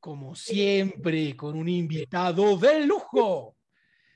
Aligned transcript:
como 0.00 0.34
siempre, 0.34 1.36
con 1.36 1.56
un 1.56 1.68
invitado 1.68 2.56
de 2.56 2.86
lujo. 2.86 3.56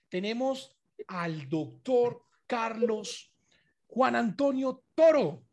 Tenemos 0.08 0.76
al 1.08 1.48
doctor 1.48 2.24
Carlos 2.46 3.32
Juan 3.86 4.16
Antonio 4.16 4.84
Toro, 4.94 5.44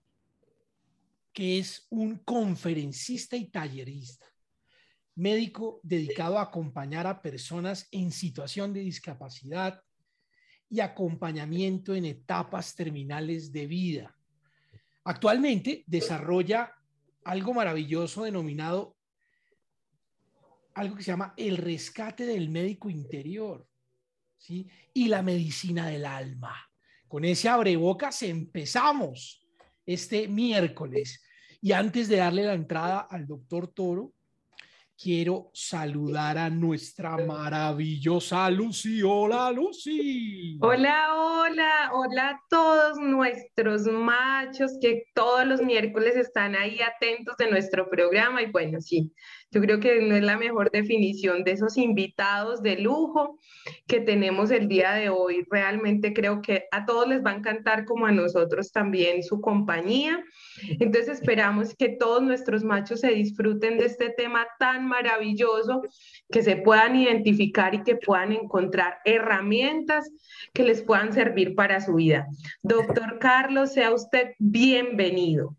que 1.33 1.59
es 1.59 1.87
un 1.89 2.17
conferencista 2.19 3.35
y 3.35 3.49
tallerista, 3.49 4.25
médico 5.15 5.79
dedicado 5.83 6.37
a 6.37 6.43
acompañar 6.43 7.07
a 7.07 7.21
personas 7.21 7.87
en 7.91 8.11
situación 8.11 8.73
de 8.73 8.81
discapacidad 8.81 9.81
y 10.69 10.79
acompañamiento 10.79 11.95
en 11.95 12.05
etapas 12.05 12.75
terminales 12.75 13.51
de 13.51 13.67
vida. 13.67 14.15
Actualmente 15.03 15.83
desarrolla 15.87 16.73
algo 17.23 17.53
maravilloso 17.53 18.23
denominado 18.23 18.95
algo 20.79 20.95
que 20.95 21.03
se 21.03 21.11
llama 21.11 21.33
el 21.37 21.57
rescate 21.57 22.25
del 22.25 22.49
médico 22.49 22.89
interior, 22.89 23.67
¿sí? 24.37 24.67
Y 24.93 25.07
la 25.07 25.21
medicina 25.21 25.87
del 25.87 26.05
alma. 26.05 26.55
Con 27.07 27.25
ese 27.25 27.49
abrebocas 27.49 28.21
empezamos 28.23 29.45
este 29.85 30.27
miércoles. 30.27 31.21
Y 31.61 31.71
antes 31.73 32.07
de 32.07 32.17
darle 32.17 32.43
la 32.43 32.53
entrada 32.53 32.99
al 32.99 33.27
doctor 33.27 33.67
Toro, 33.67 34.13
quiero 35.01 35.49
saludar 35.53 36.37
a 36.37 36.49
nuestra 36.49 37.15
maravillosa 37.17 38.49
Lucy. 38.49 39.01
Hola, 39.01 39.49
Lucy. 39.49 40.57
Hola, 40.59 41.15
hola, 41.15 41.91
hola 41.93 42.29
a 42.29 42.41
todos 42.49 42.99
nuestros 42.99 43.83
machos 43.83 44.77
que 44.81 45.03
todos 45.13 45.47
los 45.47 45.61
miércoles 45.61 46.17
están 46.17 46.53
ahí 46.55 46.79
atentos 46.81 47.37
de 47.37 47.49
nuestro 47.49 47.89
programa. 47.89 48.41
Y 48.41 48.51
bueno, 48.51 48.81
sí, 48.81 49.13
yo 49.51 49.61
creo 49.61 49.79
que 49.79 50.01
no 50.01 50.15
es 50.15 50.23
la 50.23 50.37
mejor 50.37 50.69
definición 50.69 51.45
de 51.45 51.51
esos 51.51 51.77
invitados 51.77 52.61
de 52.61 52.79
lujo 52.79 53.39
que 53.87 54.01
tenemos 54.01 54.51
el 54.51 54.67
día 54.67 54.91
de 54.93 55.07
hoy. 55.09 55.45
Realmente 55.49 56.13
creo 56.13 56.41
que 56.41 56.65
a 56.71 56.85
todos 56.85 57.07
les 57.07 57.23
va 57.23 57.31
a 57.31 57.35
encantar 57.35 57.85
como 57.85 58.05
a 58.05 58.11
nosotros 58.11 58.73
también 58.73 59.23
su 59.23 59.39
compañía. 59.39 60.21
Entonces 60.79 61.19
esperamos 61.19 61.73
que 61.73 61.89
todos 61.89 62.21
nuestros 62.21 62.65
machos 62.65 62.99
se 62.99 63.11
disfruten 63.11 63.77
de 63.77 63.85
este 63.85 64.09
tema 64.09 64.45
tan 64.59 64.88
maravilloso, 64.89 65.83
que 66.29 66.43
se 66.43 66.57
puedan 66.57 66.95
identificar 66.95 67.73
y 67.75 67.83
que 67.83 67.95
puedan 67.95 68.33
encontrar 68.33 68.97
herramientas 69.05 70.09
que 70.53 70.63
les 70.63 70.81
puedan 70.81 71.13
servir 71.13 71.55
para 71.55 71.79
su 71.79 71.95
vida. 71.95 72.27
Doctor 72.61 73.19
Carlos, 73.19 73.71
sea 73.71 73.93
usted 73.93 74.33
bienvenido. 74.39 75.55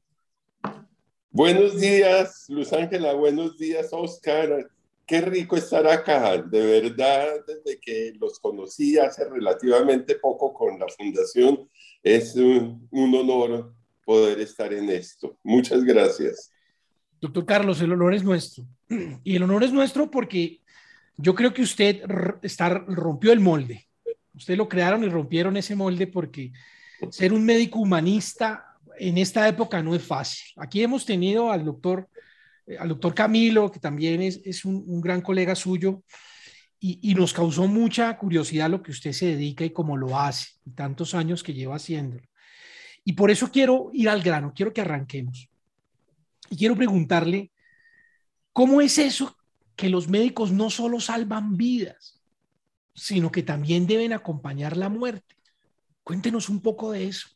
Buenos 1.31 1.81
días, 1.81 2.47
Luz 2.48 2.72
Ángela, 2.72 3.12
buenos 3.12 3.56
días, 3.56 3.89
Oscar. 3.92 4.69
Qué 5.06 5.20
rico 5.20 5.56
estar 5.56 5.87
acá, 5.87 6.39
de 6.39 6.81
verdad, 6.81 7.44
desde 7.47 7.81
que 7.81 8.12
los 8.19 8.39
conocí 8.39 8.98
hace 8.98 9.28
relativamente 9.28 10.16
poco 10.16 10.53
con 10.53 10.78
la 10.78 10.87
fundación, 10.88 11.69
es 12.03 12.34
un, 12.37 12.88
honor 12.93 13.72
poder 14.05 14.41
estar 14.41 14.72
en 14.72 14.91
esto. 14.91 15.37
Muchas 15.43 15.84
gracias. 15.84 16.53
Doctor 17.21 17.44
Carlos, 17.44 17.81
el 17.81 17.93
honor 17.93 18.15
es 18.15 18.25
nuestro. 18.25 18.65
Y 19.25 19.37
el 19.37 19.43
honor 19.43 19.65
es 19.65 19.73
nuestro 19.73 20.11
porque 20.11 20.61
yo 21.17 21.34
creo 21.34 21.55
que 21.55 21.62
usted 21.62 22.03
está, 22.43 22.69
rompió 22.71 23.33
el 23.33 23.41
molde. 23.41 23.87
Usted 24.34 24.56
lo 24.56 24.69
crearon 24.69 25.05
y 25.05 25.09
rompieron 25.09 25.56
ese 25.56 25.77
molde 25.77 26.06
porque 26.06 26.53
ser 27.11 27.33
un 27.33 27.45
médico 27.45 27.79
humanista 27.79 28.65
en 28.99 29.19
esta 29.19 29.47
época 29.49 29.83
no 29.83 29.95
es 29.95 30.03
fácil. 30.03 30.53
Aquí 30.56 30.83
hemos 30.83 31.05
tenido 31.05 31.50
al 31.50 31.65
doctor, 31.65 32.09
eh, 32.67 32.77
al 32.79 32.89
doctor 32.89 33.15
Camilo, 33.15 33.71
que 33.71 33.81
también 33.81 34.23
es, 34.23 34.65
un, 34.65 35.00
gran 35.00 35.21
colega 35.21 35.55
suyo, 35.55 36.03
y, 36.79 36.99
y, 37.03 37.15
nos 37.15 37.33
causó 37.33 37.67
mucha 37.67 38.17
curiosidad 38.17 38.71
lo 38.71 38.83
que 38.83 38.91
usted 38.91 39.12
se 39.12 39.27
dedica 39.27 39.65
y 39.65 39.71
cómo 39.71 39.97
lo 39.97 40.19
hace, 40.19 40.49
y 40.65 40.71
tantos 40.71 41.15
años 41.15 41.43
que 41.43 41.55
lleva 41.55 41.77
haciéndolo. 41.77 42.27
Y 43.05 43.12
por 43.15 43.31
eso 43.31 43.50
quiero 43.50 43.91
ir 43.93 44.09
al 44.09 44.23
grano, 44.23 44.53
quiero 44.55 44.73
que 44.73 44.81
arranquemos. 44.81 45.49
Y 46.50 46.56
quiero 46.56 46.77
preguntarle, 46.77 47.50
¿cómo 48.60 48.82
es 48.82 48.98
eso 48.98 49.34
que 49.75 49.88
los 49.88 50.06
médicos 50.06 50.53
no 50.53 50.69
solo 50.69 51.00
salvan 51.00 51.56
vidas, 51.56 52.21
sino 52.94 53.32
que 53.32 53.43
también 53.43 53.87
deben 53.87 54.12
acompañar 54.12 54.76
la 54.76 54.91
muerte? 54.91 55.34
Cuéntenos 56.04 56.50
un 56.50 56.60
poco 56.60 56.93
de 56.93 57.06
eso. 57.06 57.31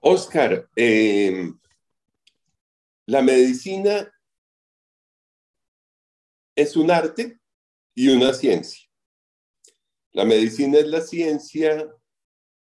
Oscar, 0.00 0.68
em, 0.74 1.56
la 3.06 3.22
medicina 3.22 4.12
es 6.56 6.76
un 6.76 6.90
arte 6.90 7.38
y 7.94 8.08
una 8.08 8.32
ciencia. 8.32 8.90
La 10.10 10.24
medicina 10.24 10.78
es 10.78 10.88
la 10.88 11.02
ciencia 11.02 11.88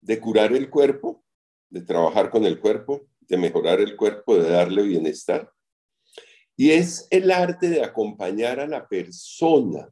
de 0.01 0.21
curar 0.21 0.53
el 0.53 0.69
cuerpo, 0.69 1.23
de 1.71 1.83
trabajar 1.83 2.29
con 2.29 2.45
el 2.45 2.59
cuerpo, 2.59 3.07
de 3.21 3.37
mejorar 3.37 3.79
el 3.79 3.95
cuerpo, 3.95 4.37
de 4.37 4.51
darle 4.51 4.83
bienestar. 4.83 5.53
Y 6.57 6.71
es 6.71 7.07
el 7.11 7.31
arte 7.31 7.69
de 7.69 7.83
acompañar 7.83 8.61
a 8.61 8.67
la 8.67 8.89
persona, 8.89 9.91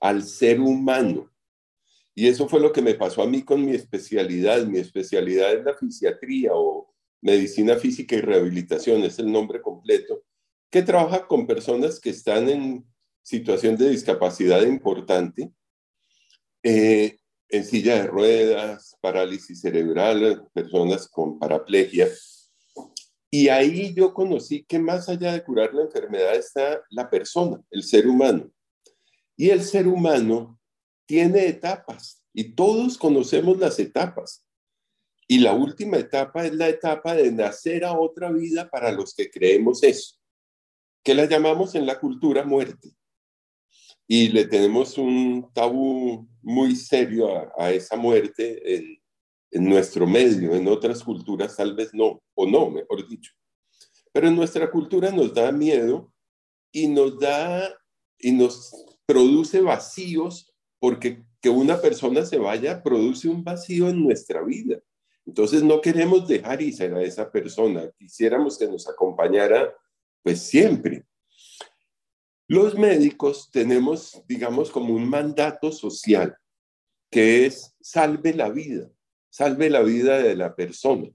al 0.00 0.24
ser 0.24 0.60
humano, 0.60 1.32
y 2.14 2.28
eso 2.28 2.48
fue 2.48 2.60
lo 2.60 2.72
que 2.72 2.82
me 2.82 2.94
pasó 2.94 3.22
a 3.22 3.26
mí 3.26 3.42
con 3.42 3.64
mi 3.64 3.72
especialidad. 3.72 4.66
Mi 4.66 4.78
especialidad 4.78 5.54
es 5.54 5.64
la 5.64 5.74
fisiatría 5.74 6.50
o 6.52 6.92
medicina 7.20 7.76
física 7.76 8.16
y 8.16 8.20
rehabilitación, 8.20 9.02
es 9.04 9.18
el 9.18 9.30
nombre 9.30 9.62
completo, 9.62 10.24
que 10.70 10.82
trabaja 10.82 11.26
con 11.26 11.46
personas 11.46 12.00
que 12.00 12.10
están 12.10 12.48
en 12.48 12.84
situación 13.22 13.76
de 13.76 13.90
discapacidad 13.90 14.62
importante, 14.62 15.52
eh, 16.64 17.16
en 17.48 17.64
silla 17.64 17.96
de 17.96 18.06
ruedas, 18.08 18.96
parálisis 19.00 19.60
cerebral, 19.60 20.48
personas 20.52 21.08
con 21.08 21.38
paraplegia. 21.38 22.08
Y 23.34 23.48
ahí 23.48 23.94
yo 23.94 24.12
conocí 24.12 24.62
que 24.62 24.78
más 24.78 25.08
allá 25.08 25.32
de 25.32 25.42
curar 25.42 25.72
la 25.72 25.84
enfermedad 25.84 26.34
está 26.34 26.82
la 26.90 27.08
persona, 27.08 27.64
el 27.70 27.82
ser 27.82 28.06
humano. 28.06 28.52
Y 29.38 29.48
el 29.48 29.62
ser 29.62 29.88
humano 29.88 30.60
tiene 31.06 31.46
etapas 31.46 32.22
y 32.34 32.54
todos 32.54 32.98
conocemos 32.98 33.58
las 33.58 33.78
etapas. 33.78 34.44
Y 35.26 35.38
la 35.38 35.54
última 35.54 35.96
etapa 35.96 36.44
es 36.44 36.52
la 36.52 36.68
etapa 36.68 37.14
de 37.14 37.32
nacer 37.32 37.86
a 37.86 37.98
otra 37.98 38.30
vida 38.30 38.68
para 38.68 38.92
los 38.92 39.14
que 39.14 39.30
creemos 39.30 39.82
eso, 39.82 40.16
que 41.02 41.14
la 41.14 41.24
llamamos 41.24 41.74
en 41.74 41.86
la 41.86 41.98
cultura 41.98 42.44
muerte. 42.44 42.90
Y 44.06 44.28
le 44.28 44.44
tenemos 44.44 44.98
un 44.98 45.50
tabú 45.54 46.28
muy 46.42 46.76
serio 46.76 47.50
a, 47.58 47.70
esa 47.70 47.96
muerte 47.96 49.00
en 49.52 49.68
nuestro 49.68 50.06
medio, 50.06 50.54
en 50.54 50.66
otras 50.66 51.04
culturas 51.04 51.56
tal 51.56 51.76
vez 51.76 51.92
no, 51.92 52.22
o 52.34 52.46
no, 52.46 52.70
mejor 52.70 53.06
dicho. 53.06 53.32
Pero 54.12 54.28
en 54.28 54.34
nuestra 54.34 54.70
cultura 54.70 55.10
nos 55.10 55.32
da 55.32 55.52
miedo 55.52 56.12
y 56.72 56.88
nos 56.88 57.18
da 57.20 57.72
y 58.18 58.32
nos 58.32 58.72
produce 59.04 59.60
vacíos 59.60 60.52
porque 60.78 61.22
que 61.40 61.50
una 61.50 61.80
persona 61.80 62.24
se 62.24 62.38
vaya 62.38 62.82
produce 62.82 63.28
un 63.28 63.44
vacío 63.44 63.88
en 63.88 64.02
nuestra 64.02 64.42
vida. 64.42 64.80
Entonces 65.26 65.62
no 65.62 65.80
queremos 65.80 66.26
dejar 66.26 66.62
ir 66.62 66.82
a 66.82 67.02
esa 67.02 67.30
persona, 67.30 67.90
quisiéramos 67.98 68.58
que 68.58 68.66
nos 68.66 68.88
acompañara 68.88 69.74
pues 70.22 70.40
siempre. 70.40 71.04
Los 72.48 72.76
médicos 72.76 73.50
tenemos, 73.50 74.22
digamos, 74.26 74.70
como 74.70 74.94
un 74.94 75.08
mandato 75.08 75.72
social, 75.72 76.36
que 77.10 77.46
es 77.46 77.74
salve 77.80 78.34
la 78.34 78.50
vida, 78.50 78.90
salve 79.32 79.70
la 79.70 79.80
vida 79.80 80.18
de 80.18 80.36
la 80.36 80.54
persona, 80.54 81.08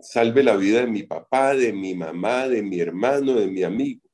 salve 0.00 0.42
la 0.42 0.56
vida 0.56 0.80
de 0.80 0.86
mi 0.86 1.02
papá, 1.02 1.54
de 1.54 1.70
mi 1.70 1.94
mamá, 1.94 2.48
de 2.48 2.62
mi 2.62 2.80
hermano, 2.80 3.34
de 3.34 3.46
mi 3.46 3.62
amigo. 3.62 4.08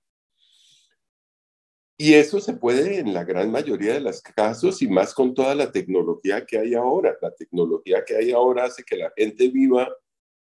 Y 1.97 2.14
eso 2.14 2.41
se 2.41 2.55
puede 2.55 2.99
en 2.99 3.14
la 3.14 3.23
gran 3.23 3.53
mayoría 3.53 3.94
de 3.94 4.00
los 4.00 4.20
casos 4.20 4.82
y 4.82 4.88
más 4.88 5.14
con 5.14 5.35
toda 5.35 5.55
la 5.55 5.70
tecnología 5.70 6.44
que 6.44 6.58
hay 6.58 6.75
ahora. 6.75 7.17
La 7.23 7.32
tecnología 7.32 8.05
que 8.05 8.17
hay 8.17 8.32
ahora 8.32 8.64
hace 8.64 8.82
que 8.82 8.97
la 8.97 9.12
gente 9.17 9.49
viva 9.49 9.88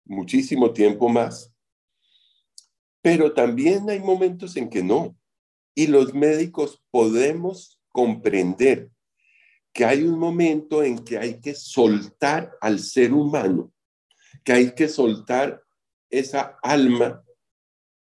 muchísimo 0.05 0.71
tiempo 0.71 1.09
más. 1.09 1.53
Pero 3.01 3.33
también 3.33 3.89
hay 3.89 3.99
momentos 3.99 4.55
en 4.55 4.69
que 4.69 4.81
no. 4.81 5.15
Y 5.75 5.87
los 5.87 6.13
médicos 6.13 6.81
podemos 6.89 7.81
comprender 7.91 8.94
que 9.75 9.83
hay 9.83 10.03
un 10.03 10.17
momento 10.17 10.81
en 10.81 10.97
que 11.03 11.17
hay 11.17 11.41
que 11.41 11.53
soltar 11.53 12.57
al 12.61 12.79
ser 12.79 13.11
humano, 13.11 13.73
que 14.41 14.53
hay 14.53 14.73
que 14.73 14.87
soltar 14.87 15.61
esa 16.09 16.57
alma, 16.63 17.21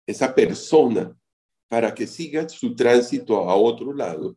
esa 0.04 0.34
persona, 0.34 1.16
para 1.68 1.94
que 1.94 2.08
siga 2.08 2.48
su 2.48 2.74
tránsito 2.74 3.48
a 3.48 3.54
otro 3.54 3.94
lado, 3.94 4.36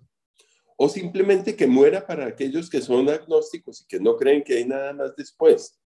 o 0.78 0.88
simplemente 0.88 1.56
que 1.56 1.66
muera 1.66 2.06
para 2.06 2.28
aquellos 2.28 2.70
que 2.70 2.82
son 2.82 3.10
agnósticos 3.10 3.82
y 3.82 3.88
que 3.88 4.00
no 4.00 4.16
creen 4.16 4.44
que 4.44 4.58
hay 4.58 4.66
nada 4.66 4.94
más 4.94 5.16
después. 5.16 5.82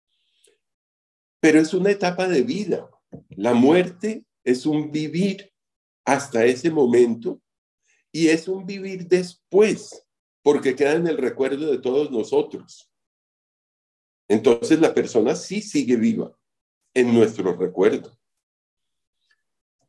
Pero 1.38 1.60
es 1.60 1.72
una 1.72 1.92
etapa 1.92 2.26
de 2.26 2.42
vida. 2.42 2.90
La 3.36 3.54
muerte 3.54 4.24
es 4.42 4.66
un 4.66 4.90
vivir 4.90 5.52
hasta 6.04 6.44
ese 6.44 6.72
momento 6.72 7.40
y 8.10 8.30
es 8.30 8.48
un 8.48 8.66
vivir 8.66 9.06
después, 9.06 10.05
porque 10.46 10.76
queda 10.76 10.92
en 10.92 11.08
el 11.08 11.18
recuerdo 11.18 11.72
de 11.72 11.78
todos 11.78 12.12
nosotros. 12.12 12.88
Entonces 14.28 14.78
la 14.78 14.94
persona 14.94 15.34
sí 15.34 15.60
sigue 15.60 15.96
viva 15.96 16.38
en 16.94 17.12
nuestro 17.12 17.56
recuerdo 17.56 18.16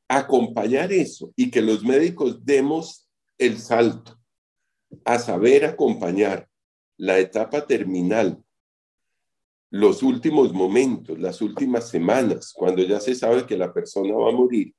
acompañar 0.07 0.92
eso 0.92 1.31
y 1.36 1.51
que 1.51 1.62
los 1.62 1.83
médicos 1.83 2.44
demos 2.44 3.07
el 3.38 3.59
salto 3.59 4.19
a 5.06 5.19
saber 5.19 5.63
acompañar 5.63 6.50
la 6.98 7.19
etapa 7.19 7.68
terminal, 7.68 8.44
los 9.69 10.01
últimos 10.01 10.54
momentos, 10.54 11.19
las 11.19 11.39
últimas 11.39 11.88
semanas, 11.88 12.51
cuando 12.51 12.81
ya 12.81 13.00
se 13.00 13.13
sabe 13.13 13.45
que 13.45 13.57
la 13.57 13.71
persona 13.71 14.15
va 14.15 14.30
a 14.30 14.36
morir, 14.36 14.74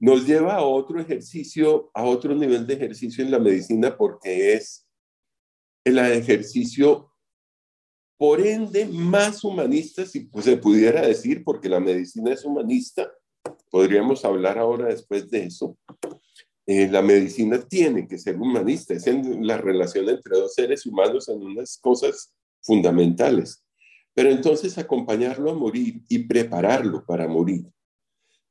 nos 0.00 0.26
lleva 0.26 0.54
a 0.54 0.62
otro 0.62 1.00
ejercicio, 1.00 1.90
a 1.94 2.04
otro 2.04 2.34
nivel 2.34 2.66
de 2.66 2.74
ejercicio 2.74 3.24
en 3.24 3.30
la 3.30 3.38
medicina 3.38 3.96
porque 3.96 4.54
es 4.54 4.86
el 5.84 5.98
ejercicio 5.98 7.10
por 8.18 8.40
ende 8.40 8.86
más 8.86 9.44
humanista, 9.44 10.04
si 10.04 10.28
se 10.42 10.56
pudiera 10.56 11.06
decir, 11.06 11.44
porque 11.44 11.68
la 11.68 11.78
medicina 11.78 12.32
es 12.32 12.44
humanista, 12.44 13.10
podríamos 13.70 14.24
hablar 14.24 14.58
ahora 14.58 14.86
después 14.86 15.30
de 15.30 15.44
eso. 15.44 15.78
Eh, 16.66 16.88
la 16.88 17.00
medicina 17.00 17.60
tiene 17.60 18.06
que 18.08 18.18
ser 18.18 18.36
humanista, 18.36 18.92
es 18.92 19.06
en 19.06 19.46
la 19.46 19.56
relación 19.56 20.08
entre 20.08 20.36
dos 20.36 20.52
seres 20.52 20.84
humanos 20.84 21.28
en 21.28 21.42
unas 21.42 21.78
cosas 21.78 22.34
fundamentales. 22.60 23.64
Pero 24.14 24.30
entonces 24.30 24.76
acompañarlo 24.76 25.52
a 25.52 25.54
morir 25.54 26.02
y 26.08 26.18
prepararlo 26.18 27.04
para 27.06 27.28
morir, 27.28 27.66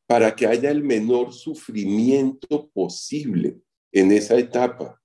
para 0.07 0.36
que 0.36 0.48
haya 0.48 0.71
el 0.71 0.83
menor 0.83 1.33
sufrimiento 1.33 2.69
posible 2.74 3.57
en 3.92 4.12
esa 4.12 4.38
etapa. 4.38 5.01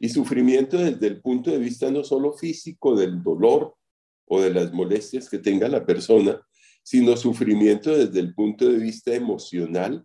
Y 0.00 0.08
sufrimiento 0.08 0.78
desde 0.78 1.06
el 1.06 1.20
punto 1.20 1.50
de 1.50 1.58
vista 1.58 1.90
no 1.90 2.02
solo 2.02 2.32
físico 2.32 2.96
del 2.96 3.22
dolor 3.22 3.76
o 4.26 4.40
de 4.40 4.50
las 4.50 4.72
molestias 4.72 5.30
que 5.30 5.38
tenga 5.38 5.68
la 5.68 5.86
persona, 5.86 6.40
sino 6.82 7.16
sufrimiento 7.16 7.96
desde 7.96 8.18
el 8.18 8.34
punto 8.34 8.68
de 8.68 8.78
vista 8.78 9.14
emocional, 9.14 10.04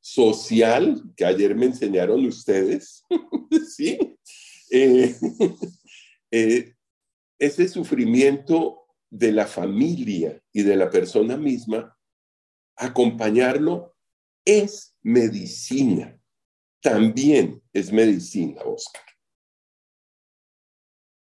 social, 0.00 1.02
que 1.16 1.24
ayer 1.24 1.54
me 1.54 1.66
enseñaron 1.66 2.26
ustedes, 2.26 3.02
¿sí? 3.74 3.98
Eh, 4.70 5.14
eh, 6.30 6.74
ese 7.38 7.68
sufrimiento 7.68 8.80
de 9.08 9.32
la 9.32 9.46
familia 9.46 10.42
y 10.52 10.62
de 10.62 10.76
la 10.76 10.90
persona 10.90 11.36
misma, 11.38 11.93
acompañarlo 12.76 13.94
es 14.44 14.94
medicina. 15.02 16.18
También 16.80 17.62
es 17.72 17.92
medicina, 17.92 18.60
Oscar. 18.62 19.02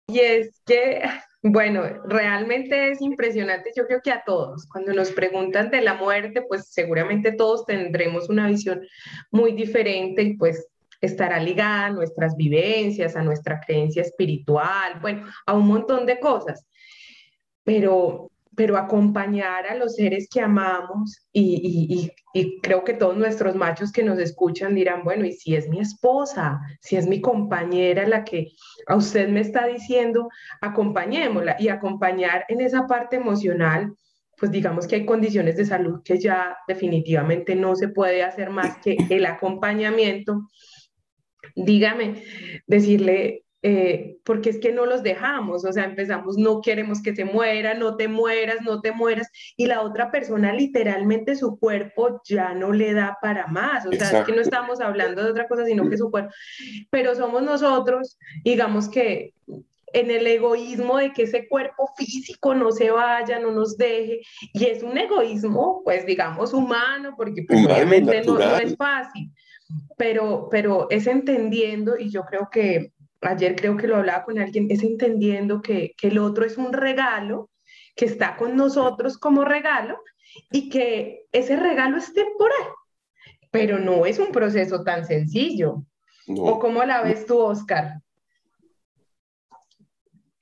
Y 0.08 0.20
es 0.20 0.60
que 0.66 1.02
bueno, 1.46 1.82
realmente 2.06 2.90
es 2.90 3.02
impresionante, 3.02 3.70
yo 3.76 3.86
creo 3.86 4.00
que 4.02 4.10
a 4.10 4.24
todos, 4.24 4.66
cuando 4.66 4.94
nos 4.94 5.12
preguntan 5.12 5.70
de 5.70 5.82
la 5.82 5.92
muerte, 5.92 6.40
pues 6.40 6.68
seguramente 6.72 7.32
todos 7.32 7.66
tendremos 7.66 8.30
una 8.30 8.48
visión 8.48 8.80
muy 9.30 9.52
diferente 9.52 10.22
y 10.22 10.38
pues 10.38 10.66
estará 11.02 11.38
ligada 11.38 11.86
a 11.86 11.90
nuestras 11.90 12.34
vivencias, 12.34 13.14
a 13.14 13.22
nuestra 13.22 13.60
creencia 13.60 14.00
espiritual, 14.00 14.98
bueno, 15.02 15.26
a 15.44 15.52
un 15.52 15.66
montón 15.66 16.06
de 16.06 16.18
cosas. 16.18 16.66
Pero 17.62 18.30
pero 18.56 18.76
acompañar 18.76 19.66
a 19.66 19.74
los 19.74 19.96
seres 19.96 20.28
que 20.30 20.40
amamos 20.40 21.26
y, 21.32 22.10
creo 22.62 22.82
que 22.82 22.94
todos 22.94 23.16
nuestros 23.16 23.54
machos 23.54 23.92
que 23.92 24.02
nos 24.02 24.18
escuchan 24.18 24.74
dirán, 24.74 25.04
bueno, 25.04 25.24
y 25.24 25.32
si 25.32 25.54
es 25.54 25.68
mi 25.68 25.78
esposa, 25.78 26.60
si 26.80 26.96
es 26.96 27.06
mi 27.06 27.20
compañera 27.20 28.08
la 28.08 28.24
que 28.24 28.48
a 28.88 28.96
usted 28.96 29.28
me 29.28 29.40
está 29.40 29.66
diciendo, 29.66 30.28
acompañémosla 30.60 31.56
y 31.60 31.68
acompañar 31.68 32.44
en 32.48 32.60
esa 32.60 32.88
parte 32.88 33.16
emocional, 33.16 33.94
pues 34.36 34.50
digamos 34.50 34.86
que 34.86 34.96
hay 34.96 35.06
condiciones 35.06 35.56
de 35.56 35.64
salud 35.64 36.02
que 36.04 36.18
ya 36.18 36.56
definitivamente 36.66 37.54
no 37.54 37.76
se 37.76 37.88
puede 37.88 38.24
hacer 38.24 38.50
más 38.50 38.78
que 38.78 38.96
el 39.10 39.26
acompañamiento. 39.26 40.48
Dígame, 41.54 42.24
decirle, 42.66 43.44
eh, 43.66 44.18
porque 44.24 44.50
es 44.50 44.58
que 44.58 44.72
no 44.72 44.84
los 44.84 45.02
dejamos, 45.02 45.64
o 45.64 45.72
sea, 45.72 45.84
empezamos, 45.84 46.36
no 46.36 46.60
queremos 46.60 47.00
que 47.00 47.16
se 47.16 47.24
muera, 47.24 47.72
no 47.72 47.96
te 47.96 48.08
mueras, 48.08 48.58
no 48.60 48.82
te 48.82 48.92
mueras, 48.92 49.30
y 49.56 49.64
la 49.64 49.80
otra 49.80 50.10
persona 50.10 50.52
literalmente 50.52 51.34
su 51.34 51.58
cuerpo 51.58 52.20
ya 52.26 52.52
no 52.52 52.72
le 52.72 52.92
da 52.92 53.16
para 53.22 53.46
más, 53.46 53.86
o 53.86 53.92
sea, 53.92 54.20
es 54.20 54.26
que 54.26 54.34
no 54.34 54.42
estamos 54.42 54.82
hablando 54.82 55.24
de 55.24 55.30
otra 55.30 55.48
cosa, 55.48 55.64
sino 55.64 55.88
que 55.88 55.96
su 55.96 56.10
cuerpo, 56.10 56.30
pero 56.90 57.14
somos 57.14 57.42
nosotros, 57.42 58.18
digamos 58.44 58.90
que 58.90 59.32
en 59.94 60.10
el 60.10 60.26
egoísmo 60.26 60.98
de 60.98 61.14
que 61.14 61.22
ese 61.22 61.48
cuerpo 61.48 61.88
físico 61.96 62.54
no 62.54 62.70
se 62.70 62.90
vaya, 62.90 63.38
no 63.38 63.50
nos 63.50 63.78
deje, 63.78 64.20
y 64.52 64.66
es 64.66 64.82
un 64.82 64.98
egoísmo, 64.98 65.80
pues 65.84 66.04
digamos, 66.04 66.52
humano, 66.52 67.14
porque 67.16 67.44
pues, 67.48 67.64
obviamente 67.64 68.24
no, 68.26 68.38
no, 68.38 68.58
es 68.58 68.76
fácil, 68.76 69.32
pero, 69.96 70.48
pero 70.50 70.86
es 70.90 71.06
entendiendo, 71.06 71.96
y 71.98 72.10
yo 72.10 72.24
creo 72.24 72.50
que 72.52 72.92
ayer 73.26 73.56
creo 73.56 73.76
que 73.76 73.86
lo 73.86 73.96
hablaba 73.96 74.24
con 74.24 74.38
alguien, 74.38 74.66
es 74.70 74.82
entendiendo 74.82 75.62
que, 75.62 75.94
el 76.02 76.18
otro 76.18 76.44
es 76.44 76.56
un 76.56 76.72
regalo, 76.72 77.50
que 77.96 78.04
está 78.04 78.36
con 78.36 78.56
nosotros 78.56 79.18
como 79.18 79.44
regalo 79.44 79.98
y 80.50 80.68
que 80.68 81.26
ese 81.32 81.56
regalo 81.56 81.96
es 81.96 82.12
temporal, 82.12 82.68
pero 83.50 83.78
no 83.78 84.04
es 84.06 84.18
un 84.18 84.32
proceso 84.32 84.82
tan 84.82 85.06
sencillo. 85.06 85.84
¿O 86.26 86.58
cómo 86.58 86.82
la 86.84 87.02
ves 87.02 87.26
tú, 87.26 87.38
Oscar? 87.38 88.00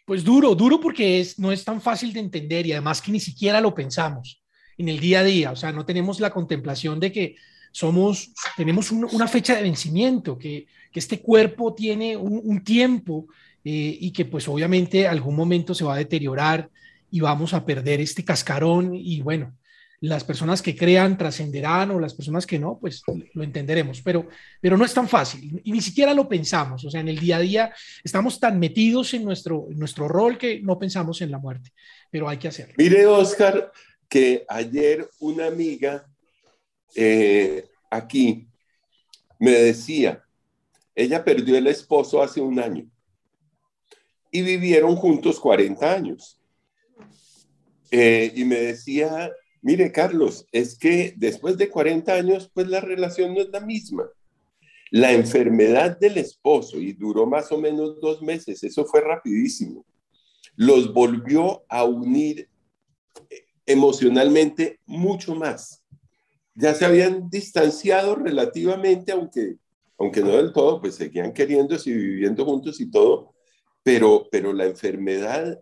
Pues 0.07 0.25
duro, 0.25 0.55
duro 0.55 0.81
porque 0.81 1.21
es, 1.21 1.39
no 1.39 1.53
es 1.53 1.65
tan 1.65 1.81
fácil 1.81 2.13
de 2.13 2.21
entender 2.21 2.67
y 2.67 2.73
además 2.73 3.03
que 3.03 3.13
ni 3.13 3.21
siquiera 3.21 3.61
lo 3.61 3.75
pensamos 3.75 4.43
en 4.79 4.89
el 4.89 4.99
día 4.99 5.21
a 5.21 5.25
día, 5.25 5.53
o 5.53 5.57
sea, 5.57 5.73
no 5.73 5.85
tenemos 5.85 6.21
la 6.21 6.31
contemplación 6.31 6.99
de 6.99 7.13
que 7.13 7.37
somos, 7.73 8.33
tenemos 8.57 8.93
una 8.93 9.27
fecha 9.27 9.57
de 9.57 9.63
vencimiento, 9.63 10.39
que, 10.39 10.67
este 10.95 11.21
cuerpo 11.21 11.73
tiene 11.73 12.19
un, 12.19 12.63
tiempo 12.63 13.27
eh, 13.65 13.97
y 13.99 14.13
que 14.13 14.27
pues 14.27 14.47
obviamente 14.47 15.09
algún 15.09 15.35
momento 15.35 15.75
se 15.75 15.85
va 15.85 15.95
a 15.95 15.99
deteriorar 15.99 16.69
y 17.11 17.21
vamos 17.21 17.55
a 17.55 17.65
perder 17.65 18.03
este 18.03 18.27
cascarón. 18.27 18.95
Y 18.95 19.23
bueno, 19.23 19.55
las 20.03 20.23
personas 20.23 20.61
que 20.61 20.77
crean 20.77 21.17
trascenderán 21.17 21.93
o 21.93 21.99
las 21.99 22.13
personas 22.13 22.45
que 22.47 22.59
no, 22.59 22.77
pues 22.79 23.03
lo 23.33 23.43
entenderemos, 23.43 24.03
pero, 24.03 24.29
pero 24.61 24.77
no 24.77 24.85
es 24.85 24.93
tan 24.93 25.09
fácil 25.09 25.63
y 25.65 25.73
ni 25.73 25.81
siquiera 25.81 26.13
lo 26.13 26.29
pensamos, 26.29 26.85
o 26.85 26.91
sea, 26.91 27.01
en 27.01 27.09
el 27.09 27.19
día 27.19 27.37
a 27.37 27.41
día 27.41 27.75
estamos 28.03 28.39
tan 28.39 28.59
metidos 28.59 29.15
en 29.15 29.25
nuestro, 29.25 29.69
en 29.71 29.79
nuestro 29.79 30.09
rol 30.09 30.37
que 30.37 30.61
no 30.61 30.79
pensamos 30.79 31.23
en 31.23 31.31
la 31.31 31.39
muerte, 31.39 31.71
pero 32.11 32.29
hay 32.29 32.37
que 32.37 32.49
hacerlo. 32.49 32.75
Mire, 32.77 33.07
Oscar, 33.07 33.73
que 34.09 34.45
ayer 34.49 35.09
una 35.21 35.47
amiga 35.47 36.05
eh, 36.95 37.69
aquí 37.91 38.49
me 39.39 39.51
decía, 39.51 40.25
ella 40.95 41.25
perdió 41.25 41.57
el 41.57 41.67
esposo 41.67 42.23
hace 42.23 42.41
un 42.41 42.59
año 42.59 42.87
y 44.31 44.43
vivieron 44.43 44.97
juntos 44.97 45.39
40 45.41 45.93
años. 45.93 46.41
Eh, 47.91 48.33
y 48.35 48.45
me 48.45 48.57
decía, 48.57 49.31
mire 49.61 49.93
Carlos, 49.93 50.47
es 50.53 50.79
que 50.79 51.15
después 51.17 51.59
de 51.59 51.69
40 51.69 52.15
años, 52.15 52.51
pues 52.53 52.67
la 52.69 52.81
relación 52.81 53.35
no 53.35 53.41
es 53.41 53.51
la 53.51 53.61
misma. 53.61 54.09
La 54.91 55.13
enfermedad 55.13 55.99
del 55.99 56.19
esposo, 56.19 56.79
y 56.79 56.93
duró 56.93 57.27
más 57.27 57.51
o 57.53 57.59
menos 57.59 58.01
dos 58.01 58.23
meses, 58.23 58.63
eso 58.63 58.85
fue 58.85 59.01
rapidísimo, 59.01 59.85
los 60.55 60.93
volvió 60.93 61.65
a 61.69 61.85
unir 61.85 62.49
eh, 63.31 63.45
emocionalmente 63.67 64.81
mucho 64.87 65.35
más 65.35 65.82
ya 66.55 66.75
se 66.75 66.85
habían 66.85 67.31
distanciado 67.31 68.15
relativamente, 68.17 69.13
aunque, 69.13 69.57
aunque 69.99 70.21
no 70.21 70.31
del 70.31 70.53
todo, 70.53 70.81
pues 70.81 70.97
seguían 70.97 71.33
queriéndose 71.33 71.91
y 71.91 71.95
viviendo 71.95 72.45
juntos 72.45 72.81
y 72.81 72.91
todo, 72.91 73.35
pero, 73.83 74.29
pero 74.31 74.53
la 74.53 74.67
enfermedad 74.67 75.61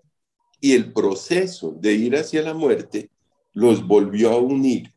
y 0.61 0.73
el 0.75 0.93
proceso 0.93 1.73
de 1.73 1.95
ir 1.95 2.17
hacia 2.17 2.43
la 2.43 2.55
muerte 2.55 3.11
los 3.53 3.87
volvió 3.87 4.31
a 4.31 4.39
unir. 4.39 4.93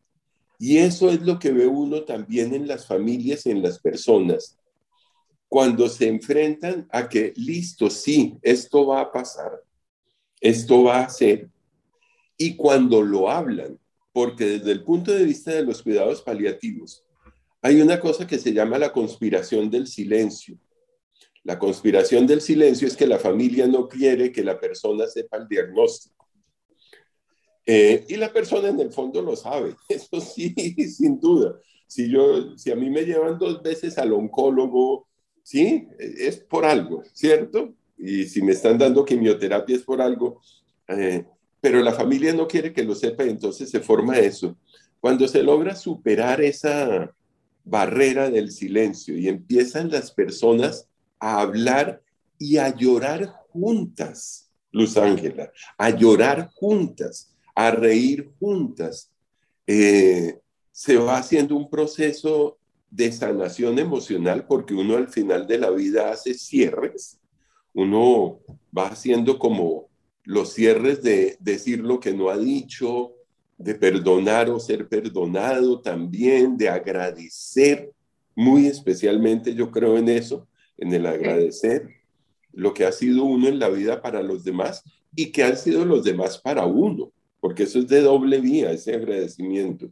Y 0.60 0.78
eso 0.78 1.10
es 1.10 1.22
lo 1.22 1.40
que 1.40 1.52
ve 1.52 1.68
uno 1.68 2.04
también 2.04 2.54
en 2.54 2.68
las 2.68 2.86
familias 2.88 3.46
en 3.46 3.62
las 3.62 3.80
personas. 3.80 4.58
cuando 5.54 5.88
se 5.88 6.08
enfrentan 6.08 6.88
a 6.90 7.08
que, 7.08 7.32
listo, 7.36 7.88
sí, 7.88 8.40
esto 8.42 8.88
va 8.88 9.02
a 9.02 9.12
pasar, 9.12 9.52
esto 10.42 10.86
va 10.86 11.02
a 11.02 11.10
ser, 11.10 11.48
y 12.40 12.56
cuando 12.56 13.04
lo 13.04 13.30
hablan, 13.30 13.78
porque 14.14 14.46
desde 14.46 14.72
el 14.72 14.84
punto 14.84 15.12
de 15.12 15.26
vista 15.26 15.52
de 15.52 15.64
los 15.64 15.82
cuidados 15.82 16.22
paliativos, 16.22 17.04
hay 17.62 17.82
una 17.82 18.00
cosa 18.00 18.28
que 18.28 18.38
se 18.38 18.54
llama 18.54 18.78
la 18.78 18.94
conspiración 18.94 19.70
del 19.70 19.88
silencio. 19.88 20.58
La 21.44 21.58
conspiración 21.58 22.28
del 22.28 22.40
silencio 22.40 22.88
es 22.88 22.96
que 22.96 23.08
la 23.08 23.20
familia 23.20 23.68
no 23.68 23.88
quiere 23.88 24.32
que 24.32 24.44
la 24.44 24.60
persona 24.60 25.08
sepa 25.08 25.38
el 25.38 25.48
diagnóstico. 25.48 26.30
Eh, 27.66 28.06
y 28.08 28.18
la 28.18 28.32
persona 28.32 28.70
en 28.70 28.80
el 28.80 28.92
fondo 28.92 29.22
lo 29.22 29.36
sabe, 29.36 29.76
eso 29.90 30.22
sí, 30.22 30.54
sin 30.88 31.20
duda. 31.20 31.60
Si, 31.88 32.10
yo, 32.10 32.58
si 32.58 32.72
a 32.72 32.76
mí 32.76 32.90
me 32.90 33.04
llevan 33.04 33.40
dos 33.40 33.62
veces 33.64 33.98
al 33.98 34.14
oncólogo, 34.14 35.08
sí, 35.42 35.88
es 35.98 36.38
por 36.38 36.66
algo, 36.66 37.04
¿cierto? 37.14 37.74
Y 37.98 38.26
si 38.26 38.42
me 38.42 38.52
están 38.52 38.78
dando 38.78 39.06
quimioterapia 39.06 39.76
es 39.76 39.84
por 39.84 40.02
algo. 40.02 40.42
Eh, 40.88 41.26
pero 41.64 41.82
la 41.82 41.94
familia 41.94 42.34
no 42.34 42.46
quiere 42.46 42.74
que 42.74 42.84
lo 42.84 42.94
sepa, 42.94 43.24
entonces 43.24 43.70
se 43.70 43.80
forma 43.80 44.20
eso. 44.20 44.58
Cuando 45.00 45.26
se 45.30 45.42
logra 45.42 45.78
superar 45.78 46.42
esa 46.42 47.16
barrera 47.64 48.30
del 48.30 48.52
silencio 48.52 49.18
y 49.18 49.30
empiezan 49.30 49.90
las 49.90 50.12
personas 50.12 50.90
a 51.22 51.40
hablar 51.40 52.04
y 52.38 52.58
a 52.58 52.76
llorar 52.76 53.28
juntas, 53.48 54.52
Luz 54.74 54.98
Ángela, 54.98 55.54
a 55.78 55.90
llorar 55.92 56.50
juntas, 56.54 57.34
a 57.56 57.72
reír 57.72 58.30
juntas, 58.42 59.10
eh, 59.66 60.42
se 60.70 60.98
va 60.98 61.16
haciendo 61.16 61.56
un 61.56 61.70
proceso 61.70 62.58
de 62.92 63.10
sanación 63.14 63.80
emocional 63.80 64.46
porque 64.46 64.74
uno 64.74 64.98
al 64.98 65.08
final 65.08 65.48
de 65.48 65.60
la 65.60 65.70
vida 65.70 66.12
hace 66.12 66.34
cierres, 66.34 67.22
uno 67.74 68.42
va 68.78 68.88
haciendo 68.88 69.40
como 69.40 69.93
los 70.24 70.54
cierres 70.54 71.04
de 71.04 71.38
decir 71.40 71.80
lo 71.80 72.00
que 72.00 72.14
no 72.14 72.30
ha 72.30 72.38
dicho, 72.38 73.14
de 73.58 73.76
perdonar 73.76 74.50
o 74.50 74.60
ser 74.60 74.88
perdonado 74.88 75.82
también, 75.82 76.58
de 76.58 76.70
agradecer, 76.70 77.92
muy 78.36 78.68
especialmente 78.68 79.54
yo 79.54 79.72
creo 79.72 79.98
en 79.98 80.10
eso, 80.10 80.48
en 80.78 80.94
el 80.94 81.06
agradecer 81.06 81.88
lo 82.52 82.74
que 82.74 82.86
ha 82.86 82.92
sido 82.92 83.24
uno 83.24 83.48
en 83.48 83.60
la 83.60 83.70
vida 83.70 84.02
para 84.02 84.22
los 84.22 84.44
demás 84.44 84.84
y 85.16 85.32
que 85.32 85.44
han 85.44 85.58
sido 85.58 85.86
los 85.86 86.04
demás 86.04 86.38
para 86.38 86.66
uno, 86.66 87.12
porque 87.40 87.64
eso 87.64 87.80
es 87.80 87.88
de 87.88 88.02
doble 88.02 88.40
vía, 88.40 88.72
ese 88.72 88.96
agradecimiento. 88.96 89.92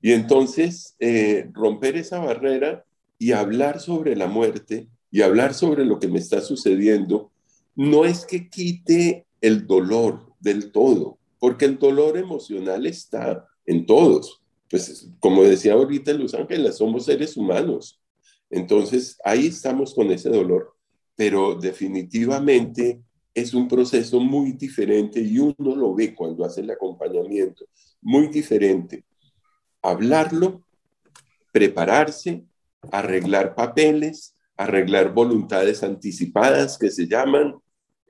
Y 0.00 0.12
entonces 0.12 0.96
eh, 0.98 1.48
romper 1.52 1.96
esa 1.96 2.18
barrera 2.18 2.84
y 3.18 3.32
hablar 3.32 3.80
sobre 3.80 4.16
la 4.16 4.26
muerte 4.26 4.88
y 5.10 5.22
hablar 5.22 5.54
sobre 5.54 5.84
lo 5.84 5.98
que 5.98 6.08
me 6.08 6.18
está 6.18 6.40
sucediendo, 6.40 7.30
no 7.76 8.04
es 8.04 8.26
que 8.26 8.48
quite 8.48 9.26
el 9.42 9.66
dolor 9.66 10.32
del 10.40 10.72
todo, 10.72 11.18
porque 11.38 11.66
el 11.66 11.78
dolor 11.78 12.16
emocional 12.16 12.86
está 12.86 13.46
en 13.66 13.84
todos. 13.84 14.40
Pues 14.70 15.10
como 15.20 15.42
decía 15.42 15.74
ahorita 15.74 16.14
Luz 16.14 16.32
Ángela, 16.32 16.72
somos 16.72 17.04
seres 17.04 17.36
humanos. 17.36 18.00
Entonces 18.48 19.18
ahí 19.24 19.48
estamos 19.48 19.94
con 19.94 20.10
ese 20.10 20.30
dolor, 20.30 20.74
pero 21.14 21.54
definitivamente 21.54 23.02
es 23.34 23.52
un 23.54 23.66
proceso 23.66 24.20
muy 24.20 24.52
diferente 24.52 25.20
y 25.20 25.38
uno 25.38 25.74
lo 25.74 25.94
ve 25.94 26.14
cuando 26.14 26.44
hace 26.44 26.60
el 26.60 26.70
acompañamiento, 26.70 27.64
muy 28.00 28.28
diferente. 28.28 29.04
Hablarlo, 29.82 30.62
prepararse, 31.50 32.44
arreglar 32.90 33.54
papeles, 33.54 34.36
arreglar 34.56 35.12
voluntades 35.12 35.82
anticipadas 35.82 36.78
que 36.78 36.90
se 36.90 37.06
llaman, 37.06 37.54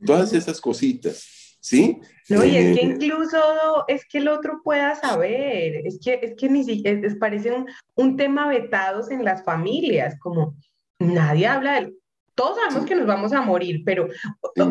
todas 0.04 0.32
esas 0.32 0.60
cositas, 0.60 1.58
¿sí? 1.60 2.00
No, 2.28 2.44
y 2.44 2.56
es 2.56 2.78
que 2.78 2.84
eh, 2.84 2.88
incluso 2.94 3.38
es 3.88 4.04
que 4.06 4.18
el 4.18 4.28
otro 4.28 4.60
pueda 4.62 4.94
saber, 4.94 5.86
es 5.86 5.98
que, 6.02 6.20
es 6.22 6.34
que 6.36 6.48
ni 6.48 6.64
siquiera, 6.64 7.00
les 7.00 7.16
parece 7.16 7.52
un, 7.52 7.66
un 7.94 8.16
tema 8.16 8.48
vetados 8.48 9.10
en 9.10 9.24
las 9.24 9.44
familias, 9.44 10.18
como 10.18 10.56
nadie 10.98 11.46
habla 11.46 11.80
de, 11.80 11.92
todos 12.34 12.56
sabemos 12.56 12.86
que 12.86 12.94
nos 12.94 13.06
vamos 13.06 13.32
a 13.32 13.42
morir, 13.42 13.82
pero 13.84 14.08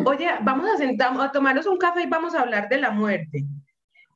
oye, 0.04 0.28
vamos 0.42 0.68
a 0.68 0.76
sentarnos 0.76 1.24
a 1.24 1.32
tomarnos 1.32 1.66
un 1.66 1.78
café 1.78 2.02
y 2.02 2.08
vamos 2.08 2.34
a 2.34 2.40
hablar 2.40 2.68
de 2.68 2.78
la 2.78 2.90
muerte 2.90 3.46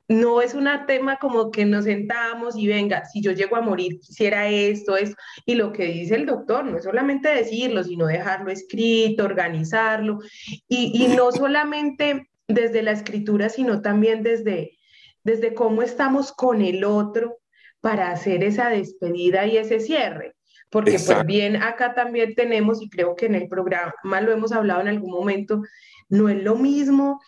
no 0.07 0.41
es 0.41 0.53
un 0.53 0.69
tema 0.87 1.17
como 1.17 1.51
que 1.51 1.65
nos 1.65 1.83
sentamos 1.83 2.55
y 2.55 2.67
venga, 2.67 3.03
si 3.05 3.21
yo 3.21 3.31
llego 3.31 3.57
a 3.57 3.61
morir, 3.61 3.99
quisiera 3.99 4.47
esto, 4.47 4.95
es 4.95 5.15
y 5.45 5.55
lo 5.55 5.73
que 5.73 5.85
dice 5.85 6.15
el 6.15 6.25
doctor, 6.25 6.65
no 6.65 6.77
es 6.77 6.85
solamente 6.85 7.29
decirlo, 7.29 7.83
sino 7.83 8.07
dejarlo 8.07 8.49
escrito, 8.49 9.25
organizarlo, 9.25 10.19
y, 10.67 11.07
no 11.15 11.31
solamente 11.31 12.29
desde 12.47 12.83
la 12.83 12.91
escritura, 12.91 13.49
sino 13.49 13.81
también 13.81 14.23
desde, 14.23 14.77
desde 15.23 15.53
cómo 15.53 15.81
estamos 15.81 16.31
con 16.31 16.61
el 16.61 16.85
otro 16.85 17.39
para 17.81 18.11
hacer 18.11 18.43
esa 18.43 18.69
despedida 18.69 19.45
y 19.45 19.57
ese 19.57 19.79
cierre. 19.81 20.35
Porque 20.69 20.99
pues 21.05 21.25
bien, 21.25 21.61
acá 21.61 21.93
también 21.93 22.33
tenemos, 22.35 22.81
y 22.81 22.89
creo 22.89 23.15
que 23.15 23.25
en 23.25 23.35
el 23.35 23.47
programa 23.47 24.21
lo 24.21 24.31
hemos 24.31 24.51
hablado 24.51 24.81
en 24.81 24.89
algún 24.89 25.11
momento, 25.11 25.61
no 26.09 26.29
es 26.29 26.41
lo 26.41 26.55
mismo 26.55 27.19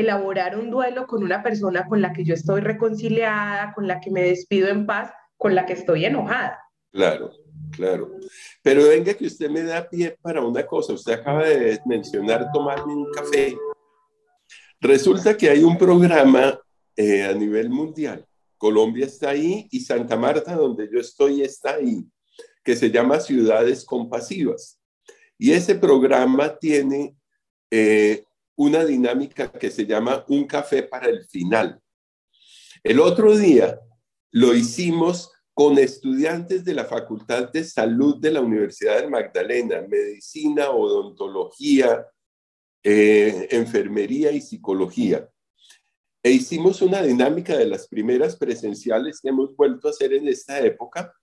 elaborar 0.00 0.58
un 0.58 0.70
duelo 0.70 1.06
con 1.06 1.22
una 1.22 1.42
persona 1.42 1.86
con 1.86 2.00
la 2.00 2.12
que 2.12 2.24
yo 2.24 2.34
estoy 2.34 2.60
reconciliada, 2.60 3.72
con 3.74 3.86
la 3.86 4.00
que 4.00 4.10
me 4.10 4.22
despido 4.22 4.68
en 4.68 4.86
paz, 4.86 5.12
con 5.36 5.54
la 5.54 5.66
que 5.66 5.74
estoy 5.74 6.04
enojada. 6.04 6.58
Claro, 6.90 7.32
claro. 7.70 8.12
Pero 8.62 8.88
venga 8.88 9.14
que 9.14 9.26
usted 9.26 9.50
me 9.50 9.62
da 9.62 9.88
pie 9.88 10.16
para 10.20 10.40
una 10.42 10.66
cosa. 10.66 10.92
Usted 10.92 11.12
acaba 11.12 11.44
de 11.44 11.78
mencionar 11.86 12.50
tomarme 12.52 12.94
un 12.94 13.10
café. 13.12 13.56
Resulta 14.80 15.36
que 15.36 15.50
hay 15.50 15.62
un 15.62 15.76
programa 15.76 16.58
eh, 16.96 17.24
a 17.24 17.32
nivel 17.32 17.70
mundial. 17.70 18.24
Colombia 18.56 19.06
está 19.06 19.30
ahí 19.30 19.68
y 19.70 19.80
Santa 19.80 20.16
Marta, 20.16 20.54
donde 20.54 20.88
yo 20.92 20.98
estoy, 20.98 21.42
está 21.42 21.74
ahí, 21.74 22.04
que 22.64 22.74
se 22.74 22.90
llama 22.90 23.20
Ciudades 23.20 23.84
Compasivas. 23.84 24.80
Y 25.38 25.52
ese 25.52 25.76
programa 25.76 26.58
tiene 26.58 27.16
eh, 27.70 28.24
una 28.58 28.84
dinámica 28.84 29.52
que 29.52 29.70
se 29.70 29.86
llama 29.86 30.24
un 30.28 30.44
café 30.44 30.82
para 30.82 31.06
el 31.06 31.24
final. 31.24 31.80
El 32.82 32.98
otro 32.98 33.36
día 33.36 33.78
lo 34.32 34.52
hicimos 34.52 35.30
con 35.54 35.78
estudiantes 35.78 36.64
de 36.64 36.74
la 36.74 36.84
Facultad 36.84 37.52
de 37.52 37.62
Salud 37.62 38.20
de 38.20 38.32
la 38.32 38.40
Universidad 38.40 39.00
de 39.00 39.08
Magdalena, 39.08 39.82
medicina, 39.82 40.70
odontología, 40.70 42.04
eh, 42.82 43.46
enfermería 43.52 44.32
y 44.32 44.40
psicología. 44.40 45.28
E 46.20 46.32
hicimos 46.32 46.82
una 46.82 47.00
dinámica 47.00 47.56
de 47.56 47.66
las 47.66 47.86
primeras 47.86 48.36
presenciales 48.36 49.20
que 49.20 49.28
hemos 49.28 49.54
vuelto 49.54 49.86
a 49.86 49.92
hacer 49.92 50.12
en 50.14 50.26
esta 50.26 50.58
época, 50.60 51.14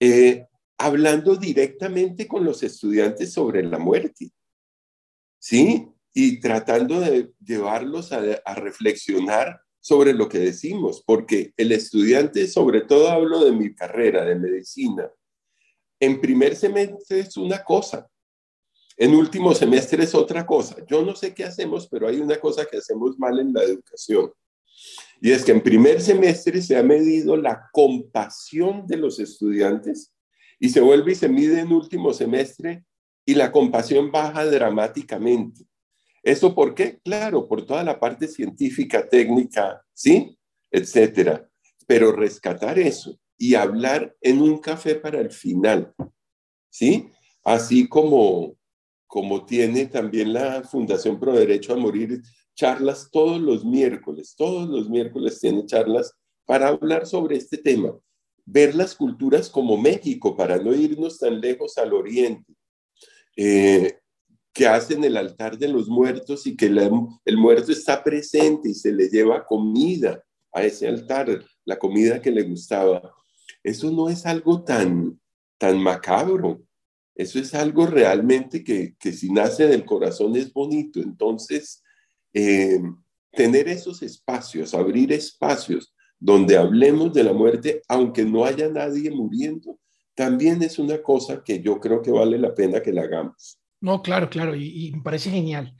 eh, 0.00 0.46
hablando 0.78 1.36
directamente 1.36 2.26
con 2.26 2.44
los 2.44 2.62
estudiantes 2.62 3.30
sobre 3.34 3.62
la 3.62 3.78
muerte. 3.78 4.30
¿Sí? 5.38 5.93
Y 6.14 6.40
tratando 6.40 7.00
de 7.00 7.32
llevarlos 7.44 8.12
a, 8.12 8.54
reflexionar 8.54 9.60
sobre 9.80 10.14
lo 10.14 10.28
que 10.28 10.38
decimos, 10.38 11.02
porque 11.04 11.52
el 11.56 11.72
estudiante, 11.72 12.46
sobre 12.46 12.82
todo 12.82 13.08
hablo 13.08 13.44
de 13.44 13.52
mi 13.52 13.74
carrera 13.74 14.24
de 14.24 14.36
medicina, 14.36 15.10
en 16.00 16.20
primer 16.20 16.54
semestre 16.54 17.20
es 17.20 17.36
una 17.36 17.62
cosa, 17.64 18.08
en 18.96 19.12
último 19.14 19.52
semestre 19.54 20.04
es 20.04 20.14
otra 20.14 20.46
cosa. 20.46 20.76
Yo 20.88 21.02
no 21.04 21.16
sé 21.16 21.34
qué 21.34 21.44
hacemos, 21.44 21.88
pero 21.88 22.06
hay 22.06 22.20
una 22.20 22.38
cosa 22.38 22.64
que 22.64 22.76
hacemos 22.76 23.18
mal 23.18 23.40
en 23.40 23.52
la 23.52 23.64
educación. 23.64 24.32
Y 25.20 25.32
es 25.32 25.44
que 25.44 25.50
en 25.50 25.62
primer 25.62 26.00
semestre 26.00 26.62
se 26.62 26.76
ha 26.76 26.82
medido 26.82 27.36
la 27.36 27.68
compasión 27.72 28.86
de 28.86 28.96
los 28.96 29.18
estudiantes 29.18 30.12
y 30.60 30.68
se 30.68 30.80
vuelve 30.80 31.12
y 31.12 31.16
se 31.16 31.28
mide 31.28 31.60
en 31.60 31.72
último 31.72 32.12
semestre 32.12 32.84
y 33.24 33.34
la 33.34 33.50
compasión 33.50 34.12
baja 34.12 34.44
dramáticamente. 34.44 35.64
¿Eso 36.24 36.54
por 36.54 36.74
qué? 36.74 36.98
Claro, 37.04 37.46
por 37.46 37.66
toda 37.66 37.84
la 37.84 38.00
parte 38.00 38.26
científica, 38.26 39.06
técnica, 39.06 39.84
¿sí? 39.92 40.38
Etcétera. 40.70 41.46
Pero 41.86 42.12
rescatar 42.12 42.78
eso 42.78 43.20
y 43.36 43.54
hablar 43.54 44.16
en 44.22 44.40
un 44.40 44.58
café 44.58 44.94
para 44.94 45.20
el 45.20 45.30
final, 45.30 45.92
¿sí? 46.70 47.10
Así 47.44 47.86
como, 47.86 48.56
como 49.06 49.44
tiene 49.44 49.84
también 49.84 50.32
la 50.32 50.62
Fundación 50.62 51.20
Pro 51.20 51.34
Derecho 51.34 51.74
a 51.74 51.76
Morir 51.76 52.22
charlas 52.54 53.10
todos 53.12 53.38
los 53.38 53.64
miércoles, 53.64 54.34
todos 54.34 54.66
los 54.66 54.88
miércoles 54.88 55.40
tiene 55.40 55.66
charlas 55.66 56.14
para 56.46 56.68
hablar 56.68 57.06
sobre 57.06 57.36
este 57.36 57.58
tema, 57.58 57.98
ver 58.46 58.74
las 58.74 58.94
culturas 58.94 59.50
como 59.50 59.76
México, 59.76 60.34
para 60.34 60.56
no 60.56 60.72
irnos 60.72 61.18
tan 61.18 61.38
lejos 61.40 61.76
al 61.76 61.92
oriente. 61.92 62.54
Eh, 63.36 63.98
que 64.54 64.68
hacen 64.68 65.02
el 65.02 65.16
altar 65.16 65.58
de 65.58 65.66
los 65.66 65.88
muertos 65.88 66.46
y 66.46 66.56
que 66.56 66.66
el 66.66 67.36
muerto 67.36 67.72
está 67.72 68.04
presente 68.04 68.68
y 68.70 68.74
se 68.74 68.92
le 68.92 69.08
lleva 69.08 69.44
comida 69.44 70.24
a 70.52 70.62
ese 70.62 70.86
altar, 70.86 71.44
la 71.64 71.76
comida 71.76 72.22
que 72.22 72.30
le 72.30 72.44
gustaba. 72.44 73.12
Eso 73.64 73.90
no 73.90 74.08
es 74.08 74.24
algo 74.24 74.62
tan, 74.62 75.20
tan 75.58 75.82
macabro. 75.82 76.62
Eso 77.16 77.40
es 77.40 77.52
algo 77.52 77.86
realmente 77.86 78.62
que, 78.62 78.94
que 78.96 79.12
si 79.12 79.32
nace 79.32 79.66
del 79.66 79.84
corazón 79.84 80.36
es 80.36 80.52
bonito. 80.52 81.00
Entonces, 81.00 81.82
eh, 82.32 82.80
tener 83.32 83.66
esos 83.66 84.02
espacios, 84.02 84.72
abrir 84.72 85.12
espacios 85.12 85.92
donde 86.20 86.56
hablemos 86.56 87.12
de 87.12 87.24
la 87.24 87.32
muerte, 87.32 87.82
aunque 87.88 88.24
no 88.24 88.44
haya 88.44 88.68
nadie 88.68 89.10
muriendo, 89.10 89.80
también 90.14 90.62
es 90.62 90.78
una 90.78 91.02
cosa 91.02 91.42
que 91.42 91.60
yo 91.60 91.80
creo 91.80 92.00
que 92.02 92.12
vale 92.12 92.38
la 92.38 92.54
pena 92.54 92.80
que 92.80 92.92
la 92.92 93.02
hagamos. 93.02 93.58
No, 93.84 94.00
claro, 94.00 94.30
claro, 94.30 94.56
y, 94.56 94.92
me 94.96 95.02
parece 95.02 95.30
genial. 95.30 95.74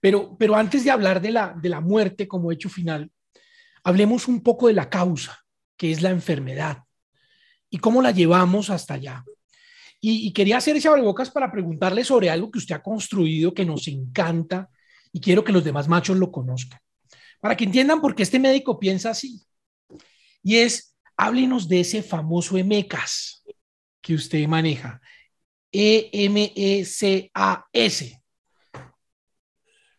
Pero, 0.00 0.34
pero 0.38 0.56
antes 0.56 0.82
de 0.82 0.90
hablar 0.90 1.20
de 1.20 1.30
la, 1.30 1.54
de 1.60 1.68
la 1.68 1.82
muerte 1.82 2.26
como 2.26 2.50
hecho 2.50 2.70
final, 2.70 3.12
hablemos 3.84 4.28
un 4.28 4.42
poco 4.42 4.68
de 4.68 4.72
la 4.72 4.88
causa, 4.88 5.44
que 5.76 5.92
es 5.92 6.00
la 6.00 6.08
enfermedad, 6.08 6.78
y 7.68 7.76
cómo 7.76 8.00
la 8.00 8.12
llevamos 8.12 8.70
hasta 8.70 8.94
allá. 8.94 9.22
Y, 10.00 10.32
quería 10.32 10.56
hacer 10.56 10.74
ese 10.74 10.88
abrebocas 10.88 11.30
para 11.30 11.52
preguntarle 11.52 12.02
sobre 12.02 12.30
algo 12.30 12.50
que 12.50 12.60
usted 12.60 12.76
ha 12.76 12.82
construido, 12.82 13.52
que 13.52 13.66
nos 13.66 13.86
encanta, 13.88 14.70
y 15.12 15.20
quiero 15.20 15.44
que 15.44 15.52
los 15.52 15.62
demás 15.62 15.86
machos 15.86 16.16
lo 16.16 16.32
conozcan, 16.32 16.80
para 17.42 17.58
que 17.58 17.64
entiendan 17.64 18.00
por 18.00 18.14
qué 18.14 18.22
este 18.22 18.38
médico 18.38 18.80
piensa 18.80 19.10
así. 19.10 19.42
Y 20.42 20.56
es, 20.56 20.96
háblenos 21.14 21.68
de 21.68 21.80
ese 21.80 22.02
famoso 22.02 22.56
EMECAS 22.56 23.44
que 24.00 24.14
usted 24.14 24.48
maneja. 24.48 25.02
E-M-E-C-A-S. 25.72 27.30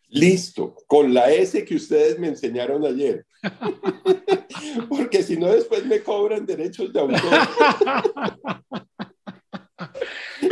Listo, 0.08 0.76
con 0.86 1.14
la 1.14 1.32
S 1.32 1.64
que 1.64 1.74
ustedes 1.74 2.18
me 2.18 2.28
enseñaron 2.28 2.84
ayer. 2.84 3.24
Porque 4.88 5.22
si 5.22 5.38
no, 5.38 5.48
después 5.48 5.86
me 5.86 6.02
cobran 6.02 6.44
derechos 6.44 6.92
de 6.92 7.00
autor. 7.00 7.20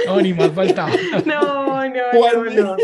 No, 0.07 0.21
ni 0.21 0.33
más 0.33 0.53
faltaba. 0.53 0.91
No, 1.27 1.87
no, 1.89 2.45
no, 2.51 2.77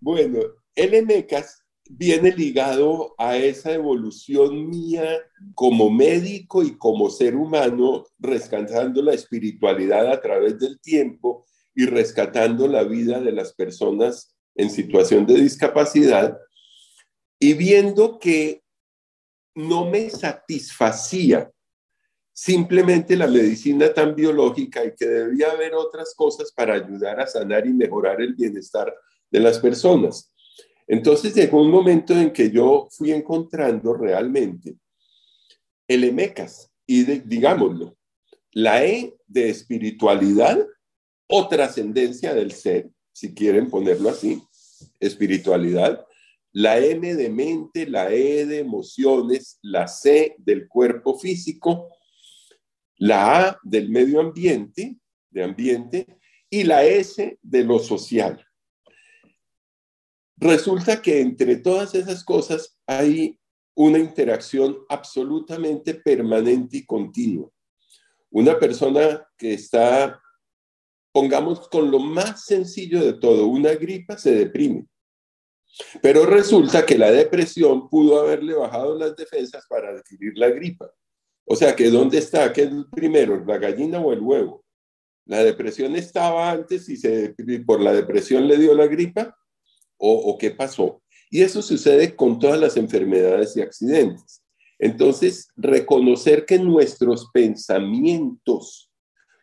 Bueno, 0.00 0.40
el 0.74 0.94
EMECAS 0.94 1.59
viene 1.92 2.30
ligado 2.30 3.14
a 3.18 3.36
esa 3.36 3.72
evolución 3.72 4.68
mía 4.68 5.18
como 5.54 5.90
médico 5.90 6.62
y 6.62 6.76
como 6.78 7.10
ser 7.10 7.34
humano, 7.34 8.06
rescatando 8.18 9.02
la 9.02 9.12
espiritualidad 9.12 10.10
a 10.10 10.20
través 10.20 10.58
del 10.60 10.80
tiempo 10.80 11.44
y 11.74 11.86
rescatando 11.86 12.68
la 12.68 12.84
vida 12.84 13.20
de 13.20 13.32
las 13.32 13.52
personas 13.54 14.36
en 14.54 14.70
situación 14.70 15.26
de 15.26 15.34
discapacidad 15.40 16.38
y 17.40 17.54
viendo 17.54 18.18
que 18.20 18.62
no 19.56 19.90
me 19.90 20.10
satisfacía 20.10 21.50
simplemente 22.32 23.16
la 23.16 23.26
medicina 23.26 23.92
tan 23.92 24.14
biológica 24.14 24.84
y 24.84 24.94
que 24.94 25.06
debía 25.06 25.50
haber 25.50 25.74
otras 25.74 26.14
cosas 26.14 26.52
para 26.52 26.74
ayudar 26.74 27.20
a 27.20 27.26
sanar 27.26 27.66
y 27.66 27.72
mejorar 27.72 28.20
el 28.20 28.34
bienestar 28.34 28.94
de 29.28 29.40
las 29.40 29.58
personas. 29.58 30.32
Entonces 30.90 31.34
llegó 31.34 31.62
un 31.62 31.70
momento 31.70 32.18
en 32.18 32.32
que 32.32 32.50
yo 32.50 32.88
fui 32.90 33.12
encontrando 33.12 33.94
realmente 33.94 34.76
el 35.86 36.04
EMECAS 36.04 36.70
y 36.86 37.04
digámoslo, 37.04 37.96
la 38.52 38.84
E 38.84 39.14
de 39.28 39.48
espiritualidad 39.48 40.66
o 41.28 41.46
trascendencia 41.46 42.34
del 42.34 42.50
ser, 42.50 42.90
si 43.12 43.32
quieren 43.32 43.70
ponerlo 43.70 44.08
así, 44.08 44.42
espiritualidad, 44.98 46.04
la 46.52 46.78
M 46.78 47.14
de 47.14 47.28
mente, 47.28 47.86
la 47.86 48.12
E 48.12 48.44
de 48.46 48.58
emociones, 48.58 49.60
la 49.62 49.86
C 49.86 50.34
del 50.38 50.66
cuerpo 50.66 51.16
físico 51.16 51.88
la 53.00 53.48
A 53.48 53.60
del 53.62 53.88
medio 53.88 54.20
ambiente, 54.20 54.98
de 55.30 55.42
ambiente, 55.42 56.06
y 56.50 56.64
la 56.64 56.84
S 56.84 57.38
de 57.40 57.64
lo 57.64 57.78
social. 57.78 58.44
Resulta 60.40 61.02
que 61.02 61.20
entre 61.20 61.56
todas 61.56 61.94
esas 61.94 62.24
cosas 62.24 62.78
hay 62.86 63.38
una 63.74 63.98
interacción 63.98 64.78
absolutamente 64.88 65.94
permanente 65.94 66.78
y 66.78 66.86
continua. 66.86 67.50
Una 68.30 68.58
persona 68.58 69.26
que 69.36 69.52
está, 69.52 70.20
pongamos 71.12 71.68
con 71.68 71.90
lo 71.90 71.98
más 71.98 72.46
sencillo 72.46 73.04
de 73.04 73.14
todo, 73.14 73.46
una 73.48 73.74
gripa 73.74 74.16
se 74.16 74.32
deprime. 74.32 74.86
Pero 76.00 76.24
resulta 76.24 76.86
que 76.86 76.96
la 76.96 77.10
depresión 77.10 77.88
pudo 77.88 78.20
haberle 78.20 78.54
bajado 78.54 78.98
las 78.98 79.14
defensas 79.14 79.66
para 79.68 79.90
adquirir 79.90 80.32
la 80.36 80.48
gripa. 80.48 80.90
O 81.44 81.54
sea 81.54 81.76
que 81.76 81.90
¿dónde 81.90 82.18
está? 82.18 82.52
¿Qué 82.52 82.62
es 82.62 82.70
primero, 82.90 83.44
la 83.44 83.58
gallina 83.58 84.00
o 84.00 84.12
el 84.12 84.20
huevo? 84.20 84.64
¿La 85.26 85.44
depresión 85.44 85.96
estaba 85.96 86.50
antes 86.50 86.88
y 86.88 86.96
se, 86.96 87.34
por 87.66 87.80
la 87.80 87.92
depresión 87.92 88.48
le 88.48 88.56
dio 88.56 88.74
la 88.74 88.86
gripa? 88.86 89.36
¿O, 90.02 90.32
¿O 90.32 90.38
qué 90.38 90.50
pasó? 90.50 91.02
Y 91.30 91.42
eso 91.42 91.62
sucede 91.62 92.16
con 92.16 92.38
todas 92.38 92.58
las 92.58 92.76
enfermedades 92.76 93.56
y 93.56 93.60
accidentes. 93.60 94.42
Entonces, 94.78 95.48
reconocer 95.56 96.46
que 96.46 96.58
nuestros 96.58 97.30
pensamientos, 97.32 98.90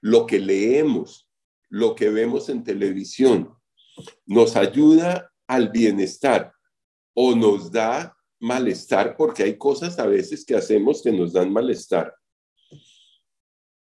lo 0.02 0.26
que 0.26 0.40
leemos, 0.40 1.30
lo 1.70 1.94
que 1.96 2.10
vemos 2.10 2.50
en 2.50 2.64
televisión, 2.64 3.54
nos 4.26 4.56
ayuda 4.56 5.32
al 5.48 5.70
bienestar 5.70 6.54
o 7.14 7.36
nos 7.36 7.72
da 7.72 8.18
malestar 8.40 9.16
porque 9.16 9.44
hay 9.44 9.58
cosas 9.58 9.98
a 10.00 10.06
veces 10.06 10.44
que 10.44 10.56
hacemos 10.56 11.02
que 11.02 11.12
nos 11.12 11.34
dan 11.34 11.52
malestar. 11.52 12.14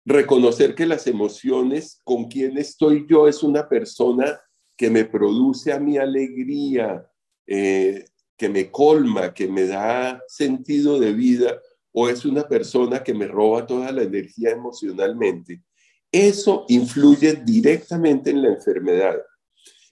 Reconocer 0.05 0.75
que 0.75 0.87
las 0.87 1.07
emociones, 1.07 2.01
con 2.03 2.25
quien 2.25 2.59
estoy 2.59 3.07
yo, 3.09 3.29
es 3.29 3.43
una 3.43 3.69
persona 3.69 4.41
que 4.83 4.91
me 4.91 5.05
produce 5.05 5.73
a 5.73 5.79
mi 5.79 5.97
alegría, 5.97 7.09
eh, 7.47 8.05
que 8.37 8.49
me 8.49 8.69
colma, 8.69 9.33
que 9.33 9.47
me 9.47 9.65
da 9.69 10.21
sentido 10.27 10.99
de 10.99 11.13
vida, 11.13 11.61
o 11.93 12.09
es 12.09 12.25
una 12.25 12.49
persona 12.49 13.01
que 13.05 13.15
me 13.15 13.29
roba 13.29 13.65
toda 13.65 13.93
la 13.93 14.03
energía 14.03 14.51
emocionalmente. 14.51 15.63
Eso 16.11 16.65
influye 16.67 17.35
directamente 17.45 18.31
en 18.31 18.43
la 18.43 18.49
enfermedad. 18.49 19.19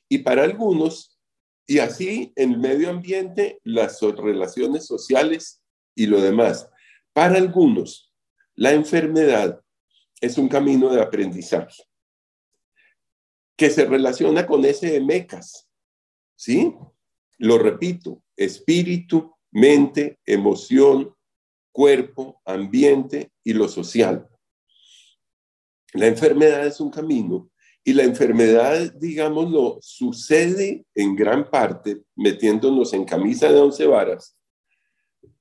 Y 0.08 0.18
para 0.18 0.42
algunos 0.42 1.16
y 1.68 1.78
así 1.78 2.32
en 2.34 2.54
el 2.54 2.58
medio 2.58 2.90
ambiente, 2.90 3.60
las 3.62 4.00
relaciones 4.00 4.86
sociales 4.86 5.62
y 5.94 6.06
lo 6.06 6.20
demás. 6.20 6.68
Para 7.12 7.36
algunos, 7.36 8.12
la 8.56 8.72
enfermedad 8.72 9.62
es 10.20 10.36
un 10.36 10.48
camino 10.48 10.92
de 10.92 11.00
aprendizaje 11.00 11.84
que 13.60 13.68
se 13.68 13.84
relaciona 13.84 14.46
con 14.46 14.64
ese 14.64 14.98
mecas, 15.02 15.68
¿sí? 16.34 16.74
Lo 17.36 17.58
repito, 17.58 18.22
espíritu, 18.34 19.34
mente, 19.50 20.18
emoción, 20.24 21.14
cuerpo, 21.70 22.40
ambiente 22.46 23.30
y 23.44 23.52
lo 23.52 23.68
social. 23.68 24.26
La 25.92 26.06
enfermedad 26.06 26.66
es 26.66 26.80
un 26.80 26.88
camino 26.88 27.50
y 27.84 27.92
la 27.92 28.04
enfermedad, 28.04 28.94
digámoslo, 28.94 29.78
sucede 29.82 30.86
en 30.94 31.14
gran 31.14 31.50
parte 31.50 32.00
metiéndonos 32.16 32.94
en 32.94 33.04
camisa 33.04 33.52
de 33.52 33.60
once 33.60 33.84
varas, 33.84 34.38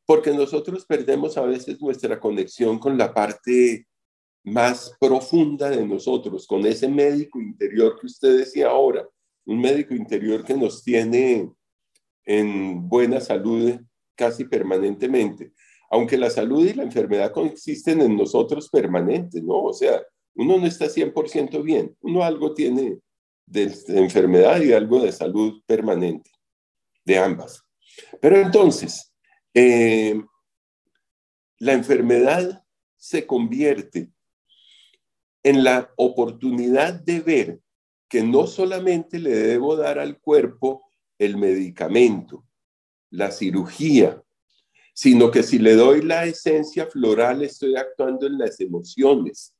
porque 0.05 0.31
nosotros 0.31 0.85
perdemos 0.85 1.37
a 1.37 1.43
veces 1.43 1.79
nuestra 1.79 2.19
conexión 2.19 2.79
con 2.79 2.97
la 2.97 3.13
parte 3.13 3.87
más 4.43 4.95
profunda 4.99 5.69
de 5.69 5.85
nosotros, 5.85 6.47
con 6.47 6.65
ese 6.65 6.87
médico 6.87 7.39
interior 7.39 7.97
que 7.99 8.07
usted 8.07 8.37
decía 8.37 8.69
ahora, 8.69 9.07
un 9.45 9.59
médico 9.59 9.93
interior 9.93 10.43
que 10.43 10.53
nos 10.53 10.83
tiene 10.83 11.51
en 12.25 12.87
buena 12.87 13.19
salud 13.19 13.79
casi 14.15 14.45
permanentemente, 14.45 15.53
aunque 15.89 16.17
la 16.17 16.29
salud 16.29 16.65
y 16.65 16.73
la 16.73 16.83
enfermedad 16.83 17.31
coexisten 17.31 18.01
en 18.01 18.15
nosotros 18.15 18.69
permanentes, 18.69 19.43
¿no? 19.43 19.63
O 19.63 19.73
sea, 19.73 20.01
uno 20.35 20.57
no 20.57 20.65
está 20.67 20.85
100% 20.85 21.63
bien, 21.63 21.95
uno 22.01 22.23
algo 22.23 22.53
tiene 22.53 22.99
de, 23.45 23.73
enfermedad 23.87 24.61
y 24.61 24.73
algo 24.73 25.01
de 25.01 25.11
salud 25.11 25.61
permanente, 25.65 26.29
de 27.03 27.17
ambas. 27.17 27.63
Pero 28.21 28.37
entonces, 28.37 29.11
eh, 29.53 30.21
la 31.57 31.73
enfermedad 31.73 32.63
se 32.95 33.25
convierte 33.25 34.11
en 35.49 35.63
la 35.63 35.91
oportunidad 35.95 36.93
de 36.93 37.21
ver 37.21 37.59
que 38.07 38.21
no 38.21 38.45
solamente 38.45 39.17
le 39.17 39.31
debo 39.31 39.75
dar 39.75 39.97
al 39.97 40.19
cuerpo 40.19 40.83
el 41.17 41.37
medicamento, 41.37 42.45
la 43.09 43.31
cirugía, 43.31 44.21
sino 44.93 45.31
que 45.31 45.41
si 45.41 45.57
le 45.57 45.73
doy 45.73 46.03
la 46.03 46.25
esencia 46.25 46.85
floral 46.85 47.41
estoy 47.41 47.75
actuando 47.75 48.27
en 48.27 48.37
las 48.37 48.59
emociones, 48.59 49.55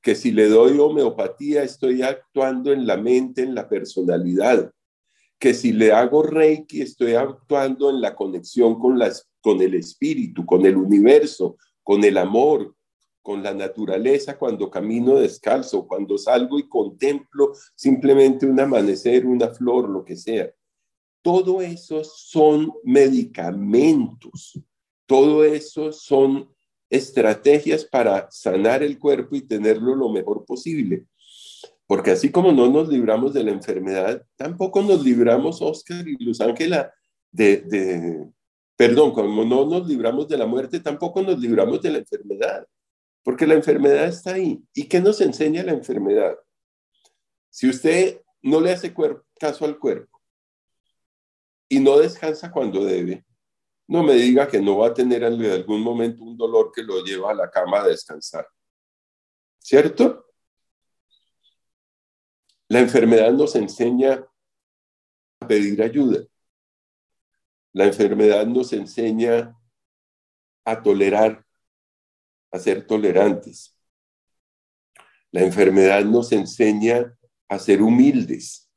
que 0.00 0.14
si 0.14 0.30
le 0.30 0.46
doy 0.46 0.78
homeopatía 0.78 1.64
estoy 1.64 2.02
actuando 2.02 2.72
en 2.72 2.86
la 2.86 2.96
mente, 2.96 3.42
en 3.42 3.56
la 3.56 3.68
personalidad, 3.68 4.72
que 5.40 5.54
si 5.54 5.72
le 5.72 5.90
hago 5.90 6.22
reiki 6.22 6.82
estoy 6.82 7.14
actuando 7.14 7.90
en 7.90 8.00
la 8.00 8.14
conexión 8.14 8.78
con, 8.78 8.96
las, 8.96 9.28
con 9.40 9.60
el 9.60 9.74
espíritu, 9.74 10.46
con 10.46 10.64
el 10.66 10.76
universo, 10.76 11.56
con 11.82 12.04
el 12.04 12.16
amor, 12.16 12.76
con 13.22 13.42
la 13.42 13.54
naturaleza 13.54 14.36
cuando 14.36 14.70
camino 14.70 15.14
descalzo, 15.14 15.86
cuando 15.86 16.18
salgo 16.18 16.58
y 16.58 16.68
contemplo 16.68 17.52
simplemente 17.74 18.46
un 18.46 18.58
amanecer, 18.58 19.24
una 19.24 19.48
flor, 19.48 19.88
lo 19.88 20.04
que 20.04 20.16
sea. 20.16 20.50
Todo 21.22 21.62
eso 21.62 22.02
son 22.02 22.72
medicamentos, 22.82 24.60
todo 25.06 25.44
eso 25.44 25.92
son 25.92 26.50
estrategias 26.90 27.84
para 27.84 28.28
sanar 28.30 28.82
el 28.82 28.98
cuerpo 28.98 29.36
y 29.36 29.42
tenerlo 29.42 29.94
lo 29.94 30.10
mejor 30.10 30.44
posible. 30.44 31.06
Porque 31.86 32.10
así 32.10 32.30
como 32.30 32.52
no 32.52 32.68
nos 32.68 32.88
libramos 32.88 33.32
de 33.32 33.44
la 33.44 33.50
enfermedad, 33.50 34.26
tampoco 34.36 34.82
nos 34.82 35.04
libramos, 35.04 35.62
Oscar 35.62 36.06
y 36.06 36.22
Luz 36.22 36.40
Ángela, 36.40 36.92
de, 37.30 37.58
de, 37.58 38.26
perdón, 38.76 39.12
como 39.12 39.44
no 39.44 39.64
nos 39.64 39.86
libramos 39.86 40.28
de 40.28 40.36
la 40.36 40.46
muerte, 40.46 40.80
tampoco 40.80 41.22
nos 41.22 41.38
libramos 41.38 41.80
de 41.80 41.92
la 41.92 41.98
enfermedad, 41.98 42.66
porque 43.22 43.46
la 43.46 43.54
enfermedad 43.54 44.06
está 44.06 44.34
ahí. 44.34 44.62
¿Y 44.74 44.88
qué 44.88 45.00
nos 45.00 45.20
enseña 45.20 45.62
la 45.62 45.72
enfermedad? 45.72 46.36
Si 47.50 47.68
usted 47.68 48.20
no 48.42 48.60
le 48.60 48.72
hace 48.72 48.94
caso 49.38 49.64
al 49.64 49.78
cuerpo 49.78 50.20
y 51.68 51.80
no 51.80 51.98
descansa 51.98 52.50
cuando 52.50 52.84
debe, 52.84 53.24
no 53.86 54.02
me 54.02 54.14
diga 54.14 54.48
que 54.48 54.60
no 54.60 54.78
va 54.78 54.88
a 54.88 54.94
tener 54.94 55.22
en 55.22 55.44
algún 55.44 55.82
momento 55.82 56.24
un 56.24 56.36
dolor 56.36 56.72
que 56.74 56.82
lo 56.82 57.04
lleva 57.04 57.30
a 57.30 57.34
la 57.34 57.50
cama 57.50 57.82
a 57.82 57.88
descansar. 57.88 58.46
¿Cierto? 59.58 60.26
La 62.68 62.80
enfermedad 62.80 63.32
nos 63.32 63.54
enseña 63.54 64.26
a 65.40 65.46
pedir 65.46 65.82
ayuda. 65.82 66.24
La 67.74 67.84
enfermedad 67.84 68.46
nos 68.46 68.72
enseña 68.72 69.54
a 70.64 70.82
tolerar, 70.82 71.44
a 72.52 72.58
ser 72.58 72.86
tolerantes. 72.86 73.76
La 75.32 75.40
enfermedad 75.42 76.04
nos 76.04 76.30
enseña 76.32 77.18
a 77.48 77.58
ser 77.58 77.82
humildes. 77.82 78.70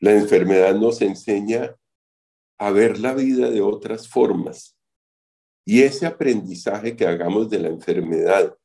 La 0.00 0.12
enfermedad 0.12 0.74
nos 0.74 1.00
enseña 1.00 1.76
a 2.58 2.70
ver 2.70 2.98
la 2.98 3.14
vida 3.14 3.48
de 3.50 3.60
otras 3.60 4.08
formas. 4.08 4.76
Y 5.64 5.82
ese 5.82 6.06
aprendizaje 6.06 6.96
que 6.96 7.06
hagamos 7.06 7.48
de 7.48 7.60
la 7.60 7.68
enfermedad, 7.68 8.56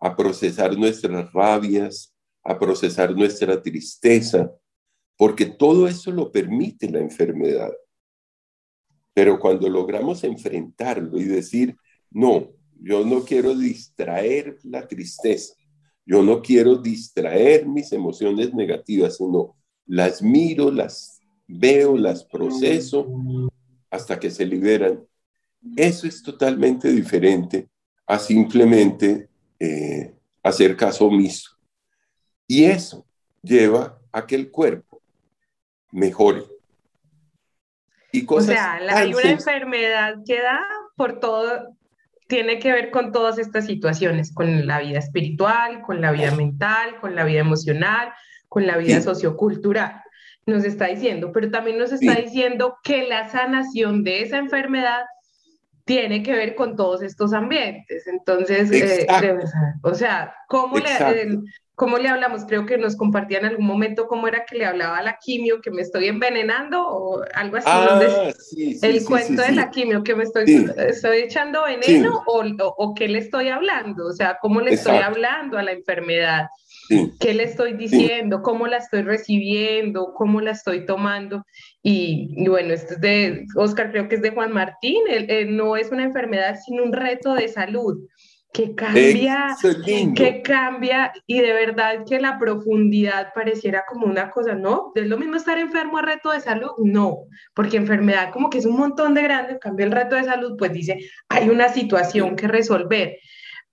a 0.00 0.16
procesar 0.16 0.76
nuestras 0.76 1.32
rabias, 1.32 2.12
a 2.42 2.58
procesar 2.58 3.14
nuestra 3.16 3.62
tristeza, 3.62 4.52
porque 5.16 5.46
todo 5.46 5.86
eso 5.86 6.10
lo 6.10 6.30
permite 6.32 6.90
la 6.90 6.98
enfermedad. 6.98 7.72
Pero 9.14 9.38
cuando 9.38 9.68
logramos 9.68 10.24
enfrentarlo 10.24 11.18
y 11.20 11.24
decir, 11.24 11.76
no, 12.10 12.50
yo 12.80 13.04
no 13.04 13.24
quiero 13.24 13.54
distraer 13.54 14.58
la 14.64 14.86
tristeza, 14.86 15.54
yo 16.06 16.22
no 16.22 16.42
quiero 16.42 16.76
distraer 16.76 17.66
mis 17.66 17.92
emociones 17.92 18.52
negativas, 18.54 19.16
sino 19.16 19.56
las 19.86 20.22
miro, 20.22 20.70
las 20.70 21.20
veo, 21.46 21.96
las 21.96 22.24
proceso 22.24 23.06
hasta 23.90 24.18
que 24.18 24.30
se 24.30 24.44
liberan. 24.44 25.04
Eso 25.76 26.06
es 26.06 26.22
totalmente 26.22 26.90
diferente 26.90 27.68
a 28.06 28.18
simplemente 28.18 29.28
eh, 29.58 30.14
hacer 30.42 30.76
caso 30.76 31.06
omiso. 31.06 31.50
Y 32.46 32.64
eso 32.64 33.06
lleva 33.42 33.98
a 34.12 34.26
que 34.26 34.34
el 34.34 34.50
cuerpo 34.50 35.00
mejore 35.90 36.44
o 38.28 38.40
sea, 38.40 38.74
hay 38.90 39.12
una 39.12 39.30
enfermedad 39.30 40.16
que 40.24 40.40
da 40.40 40.60
por 40.96 41.18
todo, 41.18 41.76
tiene 42.34 42.58
que 42.58 42.72
ver 42.72 42.90
con 42.90 43.12
todas 43.12 43.38
estas 43.38 43.64
situaciones, 43.66 44.34
con 44.34 44.66
la 44.66 44.80
vida 44.80 44.98
espiritual, 44.98 45.82
con 45.82 46.00
la 46.00 46.10
vida 46.10 46.32
mental, 46.32 46.98
con 47.00 47.14
la 47.14 47.22
vida 47.22 47.38
emocional, 47.38 48.12
con 48.48 48.66
la 48.66 48.76
vida 48.76 49.00
sociocultural, 49.00 50.02
nos 50.44 50.64
está 50.64 50.86
diciendo, 50.86 51.30
pero 51.32 51.48
también 51.52 51.78
nos 51.78 51.92
está 51.92 52.16
diciendo 52.16 52.78
que 52.82 53.06
la 53.06 53.28
sanación 53.28 54.02
de 54.02 54.22
esa 54.22 54.38
enfermedad 54.38 55.04
tiene 55.84 56.24
que 56.24 56.32
ver 56.32 56.56
con 56.56 56.74
todos 56.74 57.02
estos 57.02 57.32
ambientes. 57.32 58.08
Entonces, 58.08 58.68
eh, 58.72 59.06
o 59.84 59.94
sea, 59.94 60.34
¿cómo 60.48 60.78
le, 60.78 61.38
¿Cómo 61.76 61.98
le 61.98 62.08
hablamos? 62.08 62.44
Creo 62.44 62.66
que 62.66 62.78
nos 62.78 62.94
compartía 62.94 63.38
en 63.38 63.46
algún 63.46 63.66
momento 63.66 64.06
cómo 64.06 64.28
era 64.28 64.44
que 64.44 64.56
le 64.56 64.64
hablaba 64.64 64.98
a 64.98 65.02
la 65.02 65.18
quimio, 65.20 65.60
que 65.60 65.72
me 65.72 65.82
estoy 65.82 66.06
envenenando 66.06 66.86
o 66.86 67.24
algo 67.34 67.56
así. 67.56 67.68
Ah, 67.68 68.30
sí, 68.38 68.74
sí, 68.74 68.86
el 68.86 69.04
cuento 69.04 69.42
de 69.42 69.52
la 69.52 69.70
quimio, 69.70 70.04
que 70.04 70.14
me 70.14 70.22
estoy, 70.22 70.44
estoy 70.86 71.18
echando 71.18 71.64
veneno 71.64 72.22
o, 72.26 72.44
o, 72.76 72.94
qué 72.94 73.08
le 73.08 73.18
estoy 73.18 73.48
hablando, 73.48 74.06
o 74.06 74.12
sea, 74.12 74.38
cómo 74.40 74.60
le 74.60 74.74
estoy 74.74 74.98
hablando 74.98 75.58
a 75.58 75.64
la 75.64 75.72
enfermedad, 75.72 76.46
qué 77.18 77.34
le 77.34 77.42
estoy 77.42 77.72
diciendo, 77.72 78.42
cómo 78.42 78.68
la 78.68 78.76
estoy 78.76 79.02
recibiendo, 79.02 80.12
cómo 80.14 80.40
la 80.40 80.52
estoy 80.52 80.86
tomando. 80.86 81.44
Y, 81.82 82.48
bueno, 82.48 82.72
esto 82.72 82.94
es 82.94 83.00
de 83.00 83.46
Oscar, 83.56 83.90
creo 83.90 84.08
que 84.08 84.14
es 84.14 84.22
de 84.22 84.30
Juan 84.30 84.52
Martín, 84.52 85.02
no 85.48 85.76
es 85.76 85.90
una 85.90 86.04
enfermedad, 86.04 86.56
sino 86.64 86.84
un 86.84 86.92
reto 86.92 87.34
de 87.34 87.48
salud 87.48 87.98
que 88.54 88.72
cambia, 88.76 89.56
que 90.14 90.40
cambia 90.40 91.12
y 91.26 91.40
de 91.40 91.52
verdad 91.52 92.04
que 92.08 92.20
la 92.20 92.38
profundidad 92.38 93.32
pareciera 93.34 93.84
como 93.84 94.06
una 94.06 94.30
cosa, 94.30 94.54
¿no? 94.54 94.92
¿Es 94.94 95.08
lo 95.08 95.18
mismo 95.18 95.34
estar 95.34 95.58
enfermo 95.58 95.98
a 95.98 96.02
reto 96.02 96.30
de 96.30 96.40
salud? 96.40 96.70
No, 96.78 97.24
porque 97.52 97.78
enfermedad 97.78 98.30
como 98.32 98.50
que 98.50 98.58
es 98.58 98.64
un 98.64 98.76
montón 98.76 99.12
de 99.12 99.22
grande, 99.22 99.58
cambia 99.58 99.86
el 99.86 99.90
reto 99.90 100.14
de 100.14 100.22
salud, 100.22 100.54
pues 100.56 100.72
dice, 100.72 101.10
hay 101.28 101.48
una 101.48 101.68
situación 101.68 102.36
que 102.36 102.46
resolver, 102.46 103.18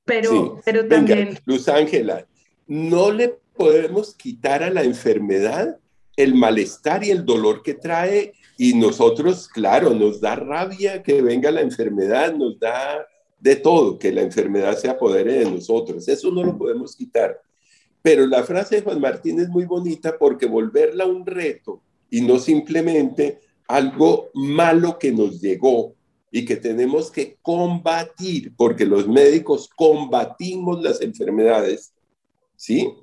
pero, 0.04 0.60
pero 0.66 0.88
también... 0.88 1.38
Luz 1.46 1.70
Ángela, 1.70 2.26
no 2.66 3.12
le 3.12 3.36
podemos 3.56 4.16
quitar 4.16 4.64
a 4.64 4.72
la 4.72 4.82
enfermedad 4.82 5.78
el 6.16 6.34
malestar 6.34 7.04
y 7.04 7.12
el 7.12 7.24
dolor 7.24 7.62
que 7.62 7.76
trae 7.76 8.34
y 8.58 8.74
nosotros, 8.74 9.48
claro, 9.48 9.92
nos 9.92 10.22
da 10.22 10.36
rabia 10.36 11.04
que 11.04 11.22
venga 11.22 11.52
la 11.52 11.62
enfermedad, 11.62 12.34
nos 12.34 12.60
da 12.60 13.06
de 13.42 13.56
todo, 13.56 13.98
que 13.98 14.12
la 14.12 14.22
enfermedad 14.22 14.78
se 14.78 14.88
apodere 14.88 15.40
de 15.40 15.52
nosotros. 15.52 16.08
Eso 16.08 16.32
no 16.32 16.44
lo 16.44 16.58
podemos 16.58 16.96
quitar. 16.96 17.42
Pero 18.02 18.26
la 18.28 18.44
frase 18.44 18.76
de 18.76 18.82
Juan 18.84 19.02
Martín 19.02 19.40
es 19.40 19.50
muy 19.50 19.66
bonita 19.66 20.18
porque 20.18 20.46
volverla 20.46 21.06
un 21.06 21.26
reto 21.26 21.82
y 22.10 22.22
no 22.22 22.40
simplemente 22.40 23.40
algo 23.68 24.30
malo 24.34 25.00
que 25.00 25.12
nos 25.12 25.42
llegó 25.42 25.96
y 26.30 26.46
que 26.46 26.56
tenemos 26.56 27.12
que 27.12 27.38
combatir, 27.42 28.54
porque 28.56 28.86
los 28.86 29.08
médicos 29.08 29.70
combatimos 29.76 30.82
las 30.82 31.02
enfermedades, 31.02 31.94
¿sí? 32.56 32.94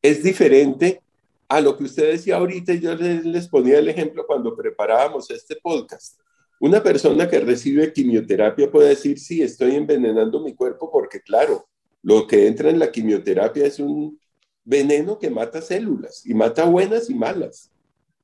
Es 0.00 0.22
diferente 0.22 1.00
a 1.48 1.60
lo 1.60 1.76
que 1.76 1.84
usted 1.84 2.12
decía 2.12 2.36
ahorita, 2.36 2.74
yo 2.74 2.94
les 2.94 3.46
ponía 3.46 3.78
el 3.78 3.88
ejemplo 3.88 4.24
cuando 4.26 4.56
preparábamos 4.56 5.30
este 5.30 5.56
podcast. 5.56 6.21
Una 6.62 6.80
persona 6.80 7.28
que 7.28 7.40
recibe 7.40 7.92
quimioterapia 7.92 8.70
puede 8.70 8.90
decir, 8.90 9.18
sí, 9.18 9.42
estoy 9.42 9.74
envenenando 9.74 10.40
mi 10.40 10.54
cuerpo 10.54 10.92
porque, 10.92 11.20
claro, 11.20 11.68
lo 12.02 12.24
que 12.28 12.46
entra 12.46 12.70
en 12.70 12.78
la 12.78 12.92
quimioterapia 12.92 13.66
es 13.66 13.80
un 13.80 14.16
veneno 14.62 15.18
que 15.18 15.28
mata 15.28 15.60
células 15.60 16.24
y 16.24 16.34
mata 16.34 16.64
buenas 16.66 17.10
y 17.10 17.16
malas, 17.16 17.72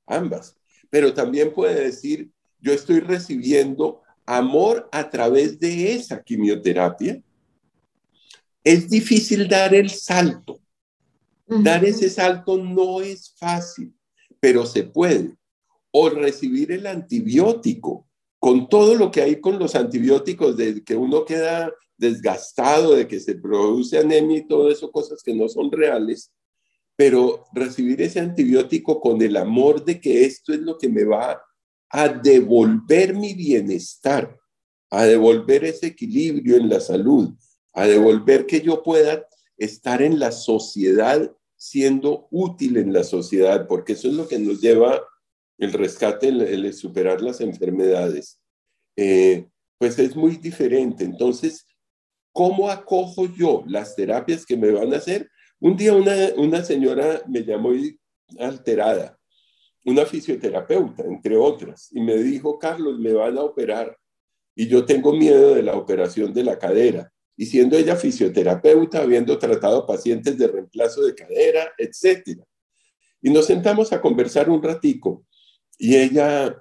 ambas. 0.07 0.57
Pero 0.88 1.12
también 1.12 1.53
puede 1.53 1.83
decir, 1.83 2.31
yo 2.61 2.72
estoy 2.72 3.01
recibiendo 3.01 4.03
amor 4.24 4.88
a 4.92 5.11
través 5.11 5.59
de 5.59 5.94
esa 5.94 6.22
quimioterapia. 6.22 7.20
Es 8.62 8.88
difícil 8.88 9.48
dar 9.48 9.74
el 9.74 9.90
salto. 9.90 10.61
Dar 11.44 11.85
ese 11.85 12.09
salto 12.09 12.57
no 12.57 13.01
es 13.01 13.35
fácil, 13.37 13.92
pero 14.38 14.64
se 14.64 14.85
puede. 14.85 15.37
O 15.90 16.09
recibir 16.09 16.70
el 16.70 16.87
antibiótico 16.87 18.08
con 18.38 18.68
todo 18.68 18.94
lo 18.94 19.11
que 19.11 19.22
hay 19.22 19.40
con 19.40 19.59
los 19.59 19.74
antibióticos, 19.74 20.57
de 20.57 20.85
que 20.85 20.96
uno 20.96 21.24
queda 21.24 21.72
desgastado, 21.96 22.94
de 22.94 23.09
que 23.09 23.20
se 23.20 23.35
produce 23.35 23.98
anemia 23.98 24.38
y 24.38 24.46
todo 24.46 24.70
eso, 24.70 24.90
cosas 24.90 25.22
que 25.22 25.35
no 25.35 25.48
son 25.48 25.72
reales, 25.72 26.33
pero 26.96 27.44
recibir 27.53 28.01
ese 28.03 28.20
antibiótico 28.20 29.01
con 29.01 29.20
el 29.22 29.37
amor 29.37 29.85
de 29.85 30.01
que 30.01 30.24
esto 30.24 30.53
es 30.53 30.61
lo 30.61 30.79
que 30.79 30.88
me 30.88 31.05
va 31.05 31.42
a 31.90 32.09
devolver 32.09 33.14
mi 33.14 33.35
bienestar, 33.35 34.37
a 34.90 35.05
devolver 35.05 35.64
ese 35.64 35.88
equilibrio 35.88 36.57
en 36.57 36.68
la 36.68 36.81
salud, 36.81 37.31
a 37.72 37.87
devolver 37.87 38.46
que 38.46 38.61
yo 38.61 38.83
pueda 38.83 39.27
estar 39.57 40.03
en 40.03 40.18
la 40.18 40.33
sociedad 40.33 41.33
siendo 41.57 42.29
útil 42.31 42.77
en 42.77 42.92
la 42.92 43.03
sociedad, 43.03 43.66
porque 43.66 43.94
eso 43.94 44.09
es 44.09 44.14
lo 44.14 44.29
que 44.29 44.38
nos 44.38 44.61
lleva 44.61 45.03
el 45.59 45.73
rescate, 45.73 46.29
el, 46.29 46.73
superar 46.73 47.21
las 47.21 47.40
enfermedades, 47.40 48.40
eh, 48.97 49.49
pues 49.77 49.99
es 49.99 50.16
muy 50.16 50.37
diferente. 50.37 51.05
Entonces, 51.05 51.66
¿cómo 52.33 52.71
acojo 52.71 53.27
yo 53.27 53.64
las 53.66 53.97
terapias 53.97 54.47
que 54.47 54.57
me 54.57 54.71
van 54.71 54.94
a 54.94 54.99
hacer? 54.99 55.29
Un 55.61 55.77
día 55.77 55.92
una, 55.94 56.14
una 56.37 56.64
señora 56.64 57.23
me 57.27 57.42
llamó 57.42 57.73
alterada, 58.38 59.18
una 59.85 60.07
fisioterapeuta, 60.07 61.05
entre 61.05 61.37
otras, 61.37 61.88
y 61.92 62.01
me 62.01 62.16
dijo, 62.16 62.59
Carlos, 62.59 62.99
me 62.99 63.12
van 63.12 63.37
a 63.37 63.42
operar 63.42 63.97
y 64.55 64.66
yo 64.66 64.85
tengo 64.85 65.12
miedo 65.12 65.55
de 65.55 65.62
la 65.62 65.77
operación 65.77 66.33
de 66.35 66.42
la 66.44 66.59
cadera. 66.59 67.12
y 67.40 67.47
siendo 67.47 67.79
ella 67.79 67.94
fisioterapeuta, 67.94 69.01
habiendo 69.01 69.38
tratado 69.38 69.87
pacientes 69.87 70.37
de 70.37 70.49
reemplazo 70.49 71.03
de 71.03 71.14
cadera, 71.14 71.73
etc. 71.79 72.42
Y 73.23 73.31
nos 73.31 73.47
sentamos 73.47 73.92
a 73.92 74.01
conversar 74.01 74.51
un 74.51 74.61
ratico 74.61 75.25
y 75.79 75.97
ella 75.97 76.55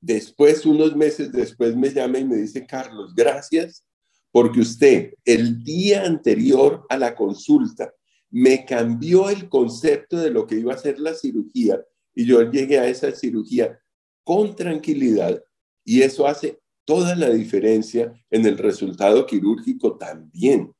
después, 0.00 0.66
unos 0.66 0.94
meses 0.94 1.32
después, 1.32 1.74
me 1.74 1.90
llama 1.90 2.18
y 2.18 2.24
me 2.24 2.36
dice, 2.36 2.66
Carlos, 2.66 3.14
gracias 3.14 3.84
porque 4.30 4.60
usted 4.60 5.14
el 5.24 5.62
día 5.62 6.04
anterior 6.04 6.84
a 6.88 6.96
la 6.96 7.14
consulta 7.14 7.94
me 8.30 8.64
cambió 8.64 9.30
el 9.30 9.48
concepto 9.48 10.18
de 10.18 10.30
lo 10.30 10.46
que 10.46 10.56
iba 10.56 10.74
a 10.74 10.78
ser 10.78 10.98
la 10.98 11.14
cirugía 11.14 11.80
y 12.14 12.26
yo 12.26 12.42
llegué 12.50 12.78
a 12.80 12.88
esa 12.88 13.12
cirugía 13.12 13.78
con 14.24 14.56
tranquilidad 14.56 15.40
y 15.84 16.02
eso 16.02 16.26
hace 16.26 16.58
toda 16.84 17.14
la 17.14 17.30
diferencia 17.30 18.12
en 18.30 18.44
el 18.44 18.58
resultado 18.58 19.24
quirúrgico 19.24 19.96
también, 19.96 20.74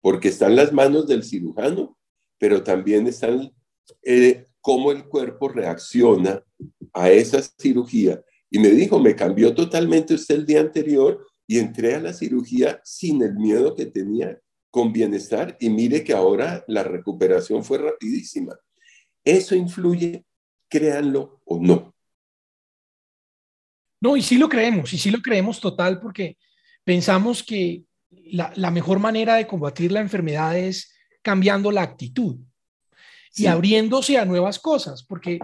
porque 0.00 0.28
está 0.28 0.46
en 0.46 0.56
las 0.56 0.72
manos 0.72 1.06
del 1.06 1.24
cirujano, 1.24 1.98
pero 2.38 2.62
también 2.62 3.06
están 3.06 3.52
eh, 4.02 4.46
cómo 4.64 4.92
el 4.92 5.04
cuerpo 5.04 5.50
reacciona 5.50 6.42
a 6.94 7.10
esa 7.10 7.42
cirugía. 7.42 8.24
Y 8.50 8.58
me 8.58 8.70
dijo, 8.70 8.98
me 8.98 9.14
cambió 9.14 9.54
totalmente 9.54 10.14
usted 10.14 10.36
el 10.36 10.46
día 10.46 10.60
anterior 10.60 11.22
y 11.46 11.58
entré 11.58 11.96
a 11.96 12.00
la 12.00 12.14
cirugía 12.14 12.80
sin 12.82 13.22
el 13.22 13.34
miedo 13.34 13.74
que 13.74 13.84
tenía, 13.84 14.40
con 14.70 14.90
bienestar, 14.90 15.54
y 15.60 15.68
mire 15.68 16.02
que 16.02 16.14
ahora 16.14 16.64
la 16.66 16.82
recuperación 16.82 17.62
fue 17.62 17.76
rapidísima. 17.76 18.58
Eso 19.22 19.54
influye, 19.54 20.24
créanlo 20.66 21.42
o 21.44 21.60
no. 21.60 21.94
No, 24.00 24.16
y 24.16 24.22
sí 24.22 24.38
lo 24.38 24.48
creemos, 24.48 24.94
y 24.94 24.98
sí 24.98 25.10
lo 25.10 25.20
creemos 25.20 25.60
total, 25.60 26.00
porque 26.00 26.38
pensamos 26.84 27.42
que 27.42 27.84
la, 28.32 28.70
mejor 28.70 28.98
manera 28.98 29.34
de 29.34 29.46
combatir 29.46 29.92
la 29.92 30.00
enfermedad 30.00 30.56
es 30.56 30.90
cambiando 31.20 31.70
la 31.70 31.82
actitud 31.82 32.38
y 33.36 33.46
abriéndose 33.46 34.18
a 34.18 34.24
nuevas 34.24 34.58
cosas, 34.58 35.02
porque 35.02 35.38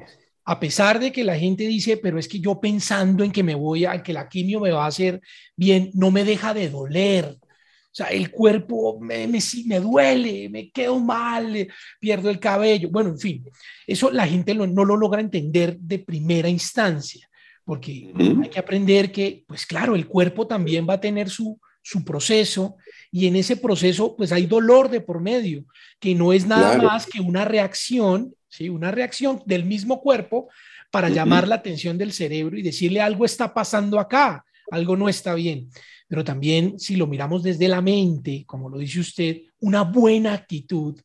a 0.45 0.59
pesar 0.59 0.99
de 0.99 1.13
que 1.13 1.25
la 1.25 1.39
gente 1.39 1.67
dice, 1.67 1.97
pero 1.97 2.19
es 2.19 2.29
que 2.29 2.41
yo 2.41 2.61
pensando 2.61 3.25
en 3.25 3.33
que 3.33 3.43
me 3.43 3.55
voy 3.55 3.85
a, 3.85 4.03
que 4.03 4.13
la 4.13 4.29
quimio 4.29 4.61
me 4.61 4.71
va 4.71 4.85
a 4.85 4.89
hacer 4.89 5.21
bien, 5.57 5.91
no 5.95 6.11
me 6.11 6.25
deja 6.25 6.55
de 6.55 6.71
doler. 6.71 7.37
O 7.43 7.93
sea, 7.93 8.07
el 8.07 8.31
cuerpo 8.31 9.01
me, 9.01 9.27
me, 9.27 9.41
me 9.67 9.81
duele, 9.81 10.49
me 10.49 10.71
quedo 10.71 10.99
mal, 11.01 11.69
pierdo 11.99 12.31
el 12.31 12.39
cabello. 12.39 12.89
Bueno, 12.91 13.11
en 13.11 13.19
fin, 13.19 13.45
eso 13.87 14.11
la 14.11 14.27
gente 14.27 14.55
no 14.55 14.85
lo 14.85 14.97
logra 14.97 15.21
entender 15.21 15.77
de 15.79 15.99
primera 15.99 16.49
instancia 16.49 17.31
porque 17.71 18.13
hay 18.17 18.49
que 18.49 18.59
aprender 18.59 19.13
que, 19.13 19.45
pues 19.47 19.65
claro, 19.65 19.95
el 19.95 20.09
cuerpo 20.09 20.45
también 20.45 20.89
va 20.89 20.95
a 20.95 21.01
tener 21.01 21.31
su, 21.31 21.61
su 21.81 22.05
proceso 22.05 22.77
y 23.13 23.27
en 23.27 23.37
ese 23.37 23.57
proceso 23.57 24.17
pues 24.17 24.33
hay 24.33 24.47
dolor 24.47 24.89
de 24.89 25.01
por 25.01 25.21
medio, 25.21 25.65
que 25.99 26.15
no 26.15 26.33
es 26.33 26.47
nada 26.47 26.79
más 26.79 27.07
que 27.07 27.21
una 27.21 27.45
reacción, 27.45 28.35
¿sí? 28.49 28.69
Una 28.69 28.91
reacción 28.91 29.43
del 29.47 29.65
mismo 29.65 30.01
cuerpo 30.01 30.49
para 30.91 31.09
llamar 31.09 31.47
la 31.47 31.57
atención 31.57 31.99
del 31.99 32.13
cerebro 32.13 32.59
y 32.59 32.63
decirle 32.63 33.01
algo 33.01 33.25
está 33.25 33.55
pasando 33.55 33.99
acá, 33.99 34.45
algo 34.71 34.97
no 34.97 35.09
está 35.09 35.35
bien. 35.35 35.69
Pero 36.09 36.25
también 36.25 36.79
si 36.79 36.97
lo 36.97 37.07
miramos 37.07 37.43
desde 37.43 37.69
la 37.69 37.81
mente, 37.81 38.45
como 38.47 38.69
lo 38.69 38.79
dice 38.79 39.01
usted, 39.01 39.41
una 39.61 39.83
buena 39.83 40.35
actitud 40.35 41.01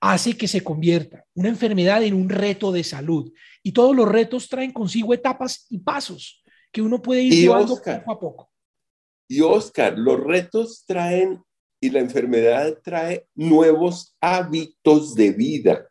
hace 0.00 0.36
que 0.36 0.46
se 0.46 0.62
convierta 0.62 1.24
una 1.34 1.48
enfermedad 1.48 2.02
en 2.04 2.14
un 2.14 2.28
reto 2.28 2.70
de 2.70 2.84
salud. 2.84 3.32
Y 3.62 3.72
todos 3.72 3.94
los 3.94 4.08
retos 4.08 4.48
traen 4.48 4.72
consigo 4.72 5.12
etapas 5.12 5.66
y 5.70 5.78
pasos 5.78 6.42
que 6.70 6.82
uno 6.82 7.02
puede 7.02 7.22
ir 7.22 7.32
llevando 7.32 7.76
poco 7.76 8.12
a 8.12 8.20
poco. 8.20 8.50
Y 9.28 9.42
Oscar, 9.42 9.98
los 9.98 10.18
retos 10.20 10.84
traen 10.86 11.42
y 11.80 11.90
la 11.90 12.00
enfermedad 12.00 12.78
trae 12.82 13.28
nuevos 13.34 14.16
hábitos 14.20 15.14
de 15.14 15.30
vida. 15.30 15.88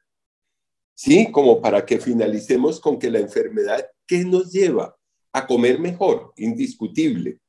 ¿Sí? 0.96 1.32
Como 1.32 1.62
para 1.62 1.86
que 1.86 2.00
finalicemos 2.00 2.80
con 2.80 2.98
que 2.98 3.12
la 3.12 3.20
enfermedad, 3.20 3.88
¿qué 4.08 4.26
nos 4.26 4.52
lleva? 4.52 4.98
A 5.32 5.46
comer 5.46 5.80
mejor, 5.80 6.34
indiscutible. 6.36 7.40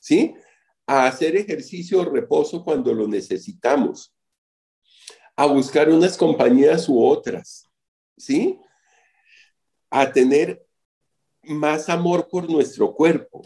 ¿Sí? 0.00 0.34
A 0.86 1.06
hacer 1.06 1.36
ejercicio 1.36 2.00
o 2.00 2.04
reposo 2.04 2.64
cuando 2.64 2.92
lo 2.92 3.06
necesitamos 3.06 4.12
a 5.36 5.44
buscar 5.44 5.90
unas 5.90 6.16
compañías 6.16 6.88
u 6.88 7.04
otras, 7.04 7.68
¿sí? 8.16 8.58
A 9.90 10.10
tener 10.10 10.66
más 11.42 11.88
amor 11.90 12.26
por 12.28 12.48
nuestro 12.50 12.92
cuerpo, 12.94 13.42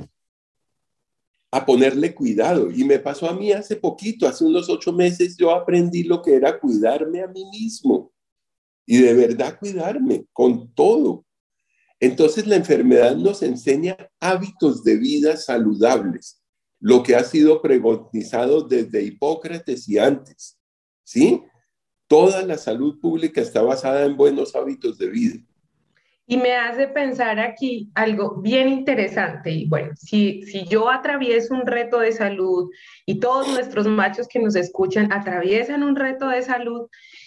a 1.51 1.67
ponerle 1.67 2.15
cuidado. 2.15 2.71
Y 2.71 2.85
me 2.85 2.99
pasó 2.99 3.29
a 3.29 3.35
mí 3.35 3.53
hace 3.53 3.77
poquito, 3.77 4.27
hace 4.27 4.45
unos 4.45 4.69
ocho 4.69 4.93
meses, 4.93 5.37
yo 5.37 5.51
aprendí 5.51 6.05
lo 6.05 6.23
que 6.23 6.35
era 6.35 6.59
cuidarme 6.59 7.23
a 7.23 7.27
mí 7.27 7.45
mismo 7.51 8.13
y 8.87 8.99
de 8.99 9.15
verdad 9.15 9.59
cuidarme 9.59 10.27
con 10.33 10.73
todo. 10.75 11.25
Entonces 12.01 12.47
la 12.47 12.57
enfermedad 12.57 13.15
nos 13.15 13.43
enseña 13.43 13.97
hábitos 14.21 14.83
de 14.85 14.97
vida 14.97 15.37
saludables, 15.37 16.43
lo 16.81 17.03
que 17.03 17.15
ha 17.15 17.25
sido 17.25 17.61
pregonizado 17.61 18.63
desde 18.63 19.03
Hipócrates 19.03 19.89
y 19.89 19.99
antes, 19.99 20.59
¿sí? 21.05 21.43
Toda 22.09 22.43
la 22.43 22.59
salud 22.59 22.99
pública 22.99 23.41
está 23.41 23.63
basada 23.63 24.05
en 24.05 24.17
buenos 24.17 24.57
hábitos 24.57 24.99
de 24.99 25.09
vida. 25.09 25.41
Y 26.31 26.37
me 26.37 26.55
hace 26.55 26.87
pensar 26.87 27.41
aquí 27.41 27.91
algo 27.97 28.37
bien 28.37 28.69
interesante. 28.69 29.51
Y 29.51 29.67
bueno, 29.67 29.91
si, 29.97 30.43
si 30.43 30.65
yo 30.69 30.89
atravieso 30.89 31.53
un 31.53 31.67
reto 31.67 31.99
de 31.99 32.13
salud 32.13 32.71
y 33.05 33.19
todos 33.19 33.49
nuestros 33.49 33.89
machos 33.89 34.29
que 34.29 34.39
nos 34.39 34.55
escuchan 34.55 35.13
atraviesan 35.13 35.83
un 35.83 35.97
reto 35.97 36.29
de 36.29 36.43
salud, 36.43 36.87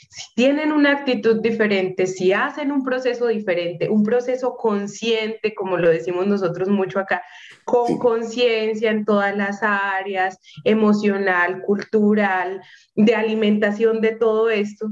si 0.09 0.33
tienen 0.35 0.71
una 0.71 0.91
actitud 0.91 1.41
diferente, 1.41 2.07
si 2.07 2.31
hacen 2.31 2.71
un 2.71 2.85
proceso 2.85 3.27
diferente, 3.27 3.89
un 3.89 4.03
proceso 4.03 4.55
consciente, 4.55 5.53
como 5.53 5.75
lo 5.75 5.89
decimos 5.89 6.25
nosotros 6.25 6.69
mucho 6.69 6.99
acá, 6.99 7.23
con 7.65 7.97
conciencia 7.97 8.89
en 8.89 9.03
todas 9.03 9.35
las 9.35 9.63
áreas, 9.63 10.39
emocional, 10.63 11.61
cultural, 11.61 12.61
de 12.95 13.15
alimentación, 13.15 13.99
de 13.99 14.15
todo 14.15 14.49
esto, 14.49 14.91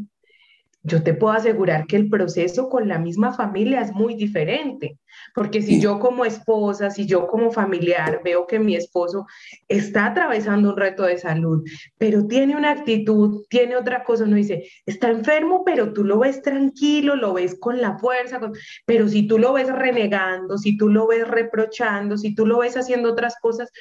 yo 0.83 1.03
te 1.03 1.13
puedo 1.13 1.33
asegurar 1.33 1.85
que 1.85 1.95
el 1.95 2.09
proceso 2.09 2.67
con 2.67 2.87
la 2.87 2.97
misma 2.97 3.33
familia 3.33 3.81
es 3.81 3.91
muy 3.93 4.15
diferente, 4.15 4.97
porque 5.35 5.61
si 5.61 5.79
yo 5.79 5.99
como 5.99 6.25
esposa, 6.25 6.89
si 6.89 7.05
yo 7.05 7.27
como 7.27 7.51
familiar 7.51 8.21
veo 8.23 8.47
que 8.47 8.59
mi 8.59 8.75
esposo 8.75 9.27
está 9.67 10.07
atravesando 10.07 10.69
un 10.71 10.77
reto 10.77 11.03
de 11.03 11.19
salud, 11.19 11.63
pero 11.97 12.25
tiene 12.25 12.55
una 12.55 12.71
actitud, 12.71 13.45
tiene 13.49 13.75
otra 13.75 14.03
cosa, 14.03 14.23
uno 14.23 14.35
dice, 14.35 14.67
está 14.85 15.09
enfermo, 15.09 15.63
pero 15.63 15.93
tú 15.93 16.03
lo 16.03 16.19
ves 16.19 16.41
tranquilo, 16.41 17.15
lo 17.15 17.33
ves 17.33 17.57
con 17.59 17.79
la 17.79 17.99
fuerza, 17.99 18.39
pero 18.85 19.07
si 19.07 19.27
tú 19.27 19.37
lo 19.37 19.53
ves 19.53 19.67
renegando, 19.67 20.57
si 20.57 20.77
tú 20.77 20.89
lo 20.89 21.05
ves 21.05 21.27
reprochando, 21.27 22.17
si 22.17 22.33
tú 22.33 22.47
lo 22.47 22.59
ves 22.59 22.75
haciendo 22.75 23.11
otras 23.11 23.35
cosas, 23.39 23.71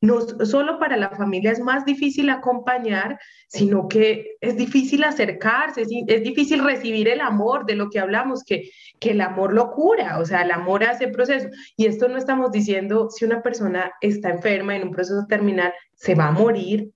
no 0.00 0.20
solo 0.46 0.78
para 0.78 0.96
la 0.96 1.10
familia 1.10 1.52
es 1.52 1.60
más 1.60 1.84
difícil 1.84 2.30
acompañar, 2.30 3.18
sino 3.48 3.86
que 3.86 4.36
es 4.40 4.56
difícil 4.56 5.04
acercarse, 5.04 5.82
es, 5.82 6.22
difícil 6.22 6.64
recibir 6.64 7.08
el 7.08 7.20
amor 7.20 7.66
de 7.66 7.74
lo 7.74 7.90
que 7.90 8.00
hablamos, 8.00 8.42
que, 8.44 8.70
que 8.98 9.10
el 9.10 9.20
amor 9.20 9.52
lo 9.52 9.70
cura, 9.72 10.18
o 10.18 10.24
sea, 10.24 10.42
el 10.42 10.52
amor 10.52 10.84
hace 10.84 11.08
proceso. 11.08 11.48
Y 11.76 11.86
esto 11.86 12.08
no 12.08 12.16
estamos 12.16 12.50
diciendo 12.50 13.10
si 13.10 13.24
una 13.24 13.42
persona 13.42 13.92
está 14.00 14.30
enferma 14.30 14.74
en 14.74 14.84
un 14.84 14.90
proceso 14.90 15.26
terminal, 15.28 15.72
se 15.94 16.14
va 16.14 16.28
a 16.28 16.32
morir, 16.32 16.90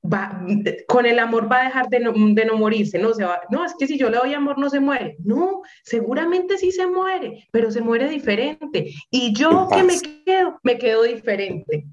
Va, 0.00 0.40
con 0.86 1.06
el 1.06 1.18
amor 1.18 1.50
va 1.50 1.60
a 1.60 1.64
dejar 1.64 1.88
de 1.88 1.98
no, 1.98 2.12
de 2.12 2.44
no, 2.44 2.56
morirse, 2.56 2.98
no, 2.98 3.12
se 3.12 3.24
va, 3.24 3.40
no, 3.50 3.64
es 3.64 3.74
que 3.78 3.86
si 3.86 3.98
yo 3.98 4.08
le 4.08 4.16
doy 4.16 4.32
amor 4.32 4.56
no 4.56 4.70
se 4.70 4.78
muere, 4.78 5.16
no, 5.18 5.60
seguramente 5.82 6.56
sí 6.56 6.70
se 6.70 6.86
muere, 6.86 7.46
pero 7.50 7.70
se 7.72 7.80
muere 7.80 8.08
diferente. 8.08 8.92
Y 9.10 9.34
yo 9.34 9.68
que 9.68 9.82
me 9.82 9.94
quedo, 10.24 10.60
me 10.62 10.78
quedo 10.78 11.02
diferente. 11.02 11.84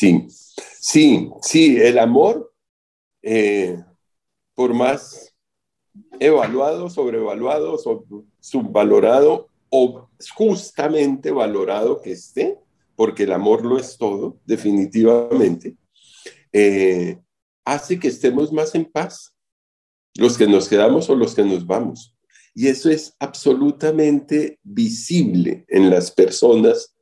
Sí, 0.00 0.26
sí, 0.80 1.30
sí, 1.42 1.76
el 1.76 1.98
amor, 1.98 2.54
eh, 3.20 3.84
por 4.54 4.72
más 4.72 5.34
evaluado, 6.18 6.88
sobrevaluado, 6.88 7.76
subvalorado 8.40 9.50
o 9.68 10.08
justamente 10.34 11.30
valorado 11.30 12.00
que 12.00 12.12
esté, 12.12 12.58
porque 12.96 13.24
el 13.24 13.32
amor 13.34 13.62
lo 13.62 13.78
es 13.78 13.98
todo, 13.98 14.38
definitivamente, 14.46 15.76
eh, 16.50 17.18
hace 17.66 17.98
que 17.98 18.08
estemos 18.08 18.50
más 18.54 18.74
en 18.74 18.86
paz, 18.86 19.36
los 20.14 20.38
que 20.38 20.46
nos 20.46 20.66
quedamos 20.66 21.10
o 21.10 21.14
los 21.14 21.34
que 21.34 21.44
nos 21.44 21.66
vamos. 21.66 22.16
Y 22.54 22.68
eso 22.68 22.88
es 22.88 23.14
absolutamente 23.18 24.60
visible 24.62 25.66
en 25.68 25.90
las 25.90 26.10
personas 26.10 26.96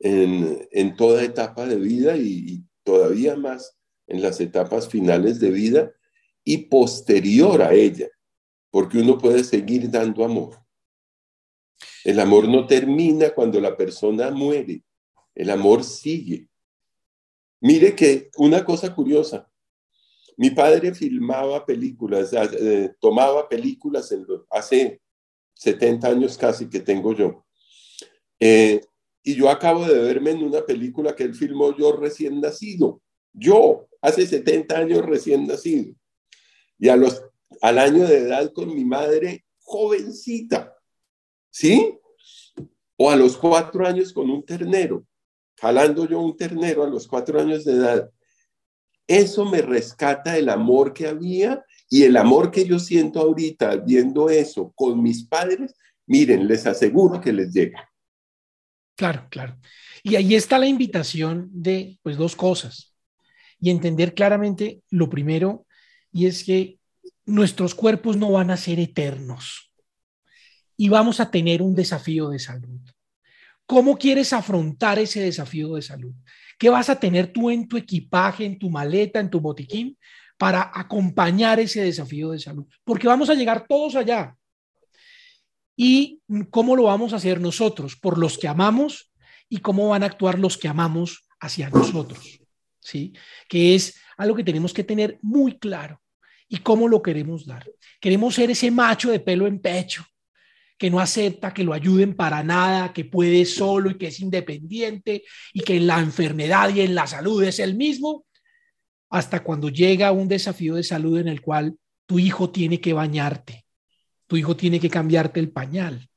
en, 0.00 0.96
toda 0.96 1.22
etapa 1.22 1.66
de 1.66 1.76
vida 1.76 2.16
y, 2.16 2.64
todavía 2.82 3.34
más 3.34 3.78
en 4.06 4.20
las 4.20 4.40
etapas 4.40 4.88
finales 4.88 5.40
de 5.40 5.50
vida 5.50 5.90
y 6.44 6.66
posterior 6.66 7.62
a 7.62 7.72
ella, 7.72 8.08
porque 8.70 8.98
uno 8.98 9.16
puede 9.16 9.42
seguir 9.42 9.90
dando 9.90 10.22
amor. 10.22 10.58
El 12.04 12.20
amor 12.20 12.46
no 12.46 12.66
termina 12.66 13.30
cuando 13.30 13.58
la 13.58 13.74
persona 13.74 14.30
muere, 14.30 14.84
el 15.34 15.48
amor 15.48 15.82
sigue. 15.82 16.46
Mire 17.60 17.96
que 17.96 18.30
una 18.36 18.62
cosa 18.62 18.94
curiosa, 18.94 19.50
mi 20.36 20.50
padre 20.50 20.94
filmaba 20.94 21.64
películas, 21.64 22.32
eh, 22.34 22.94
tomaba 23.00 23.48
películas 23.48 24.12
en 24.12 24.26
hace 24.50 25.00
70 25.54 26.08
años 26.08 26.36
casi 26.36 26.68
que 26.68 26.80
tengo 26.80 27.14
yo. 27.14 27.46
Eh, 28.38 28.82
y 29.26 29.34
yo 29.34 29.48
acabo 29.48 29.86
de 29.86 29.98
verme 29.98 30.32
en 30.32 30.44
una 30.44 30.64
película 30.66 31.16
que 31.16 31.24
él 31.24 31.34
filmó 31.34 31.74
yo 31.74 31.96
recién 31.96 32.42
nacido. 32.42 33.00
Yo, 33.32 33.88
hace 34.02 34.26
70 34.26 34.76
años 34.76 35.04
recién 35.06 35.46
nacido. 35.46 35.94
Y 36.78 36.90
a 36.90 36.96
los, 36.96 37.22
al 37.62 37.78
año 37.78 38.06
de 38.06 38.18
edad 38.18 38.52
con 38.52 38.74
mi 38.74 38.84
madre 38.84 39.46
jovencita. 39.60 40.76
¿Sí? 41.50 41.98
O 42.98 43.10
a 43.10 43.16
los 43.16 43.38
cuatro 43.38 43.86
años 43.86 44.12
con 44.12 44.28
un 44.28 44.44
ternero. 44.44 45.06
Jalando 45.58 46.06
yo 46.06 46.20
un 46.20 46.36
ternero 46.36 46.84
a 46.84 46.90
los 46.90 47.08
cuatro 47.08 47.40
años 47.40 47.64
de 47.64 47.72
edad. 47.72 48.10
Eso 49.06 49.46
me 49.46 49.62
rescata 49.62 50.36
el 50.36 50.50
amor 50.50 50.92
que 50.92 51.06
había 51.06 51.64
y 51.88 52.02
el 52.02 52.18
amor 52.18 52.50
que 52.50 52.66
yo 52.66 52.78
siento 52.78 53.20
ahorita 53.20 53.76
viendo 53.76 54.28
eso 54.28 54.70
con 54.74 55.02
mis 55.02 55.24
padres. 55.24 55.74
Miren, 56.06 56.46
les 56.46 56.66
aseguro 56.66 57.22
que 57.22 57.32
les 57.32 57.54
llega. 57.54 57.90
Claro, 58.96 59.26
claro. 59.30 59.58
Y 60.02 60.16
ahí 60.16 60.34
está 60.34 60.58
la 60.58 60.66
invitación 60.66 61.48
de, 61.52 61.98
pues, 62.02 62.16
dos 62.16 62.36
cosas. 62.36 62.94
Y 63.58 63.70
entender 63.70 64.14
claramente 64.14 64.82
lo 64.90 65.08
primero, 65.08 65.66
y 66.12 66.26
es 66.26 66.44
que 66.44 66.78
nuestros 67.26 67.74
cuerpos 67.74 68.16
no 68.16 68.30
van 68.30 68.50
a 68.50 68.56
ser 68.56 68.78
eternos. 68.78 69.72
Y 70.76 70.88
vamos 70.88 71.20
a 71.20 71.30
tener 71.30 71.62
un 71.62 71.74
desafío 71.74 72.28
de 72.28 72.38
salud. 72.38 72.80
¿Cómo 73.66 73.96
quieres 73.96 74.32
afrontar 74.32 74.98
ese 74.98 75.20
desafío 75.20 75.74
de 75.74 75.82
salud? 75.82 76.14
¿Qué 76.58 76.68
vas 76.68 76.90
a 76.90 77.00
tener 77.00 77.32
tú 77.32 77.50
en 77.50 77.66
tu 77.66 77.76
equipaje, 77.76 78.44
en 78.44 78.58
tu 78.58 78.70
maleta, 78.70 79.20
en 79.20 79.30
tu 79.30 79.40
botiquín 79.40 79.96
para 80.36 80.70
acompañar 80.74 81.60
ese 81.60 81.82
desafío 81.82 82.30
de 82.30 82.38
salud? 82.38 82.66
Porque 82.84 83.06
vamos 83.06 83.30
a 83.30 83.34
llegar 83.34 83.66
todos 83.66 83.96
allá. 83.96 84.36
¿Y 85.76 86.20
cómo 86.50 86.76
lo 86.76 86.84
vamos 86.84 87.12
a 87.12 87.16
hacer 87.16 87.40
nosotros? 87.40 87.96
Por 87.96 88.18
los 88.18 88.38
que 88.38 88.48
amamos 88.48 89.12
y 89.48 89.58
cómo 89.58 89.88
van 89.88 90.02
a 90.02 90.06
actuar 90.06 90.38
los 90.38 90.56
que 90.56 90.68
amamos 90.68 91.26
hacia 91.40 91.70
nosotros. 91.70 92.40
¿Sí? 92.80 93.12
Que 93.48 93.74
es 93.74 93.96
algo 94.16 94.36
que 94.36 94.44
tenemos 94.44 94.72
que 94.72 94.84
tener 94.84 95.18
muy 95.22 95.58
claro. 95.58 96.00
¿Y 96.48 96.58
cómo 96.58 96.88
lo 96.88 97.02
queremos 97.02 97.46
dar? 97.46 97.66
Queremos 98.00 98.34
ser 98.34 98.50
ese 98.50 98.70
macho 98.70 99.10
de 99.10 99.20
pelo 99.20 99.46
en 99.46 99.58
pecho 99.58 100.04
que 100.76 100.90
no 100.90 101.00
acepta 101.00 101.54
que 101.54 101.64
lo 101.64 101.72
ayuden 101.72 102.14
para 102.14 102.42
nada, 102.42 102.92
que 102.92 103.04
puede 103.04 103.44
solo 103.44 103.90
y 103.90 103.98
que 103.98 104.08
es 104.08 104.20
independiente 104.20 105.22
y 105.52 105.60
que 105.60 105.76
en 105.76 105.86
la 105.86 106.00
enfermedad 106.00 106.74
y 106.74 106.80
en 106.80 106.94
la 106.94 107.06
salud 107.06 107.42
es 107.44 107.58
el 107.60 107.76
mismo, 107.76 108.26
hasta 109.08 109.42
cuando 109.42 109.68
llega 109.68 110.12
un 110.12 110.28
desafío 110.28 110.74
de 110.74 110.82
salud 110.82 111.18
en 111.18 111.28
el 111.28 111.40
cual 111.40 111.76
tu 112.06 112.18
hijo 112.18 112.50
tiene 112.50 112.80
que 112.80 112.92
bañarte, 112.92 113.63
tu 114.26 114.36
hijo 114.36 114.56
tiene 114.56 114.80
que 114.80 114.90
cambiarte 114.90 115.40
el 115.40 115.50
pañal, 115.50 116.08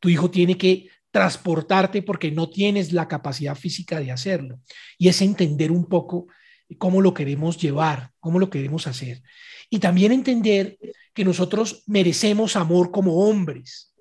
tu 0.00 0.08
hijo 0.08 0.30
tiene 0.30 0.58
que 0.58 0.88
transportarte 1.10 2.02
porque 2.02 2.30
no 2.30 2.50
tienes 2.50 2.92
la 2.92 3.06
capacidad 3.06 3.54
física 3.54 4.00
de 4.00 4.10
hacerlo. 4.10 4.58
Y 4.98 5.08
es 5.08 5.22
entender 5.22 5.70
un 5.70 5.86
poco 5.86 6.26
cómo 6.76 7.00
lo 7.00 7.14
queremos 7.14 7.56
llevar, 7.56 8.10
cómo 8.18 8.38
lo 8.38 8.50
queremos 8.50 8.86
hacer. 8.86 9.22
Y 9.70 9.78
también 9.78 10.10
entender 10.10 10.76
que 11.14 11.24
nosotros 11.24 11.84
merecemos 11.86 12.56
amor 12.56 12.90
como 12.90 13.28
hombres, 13.28 13.94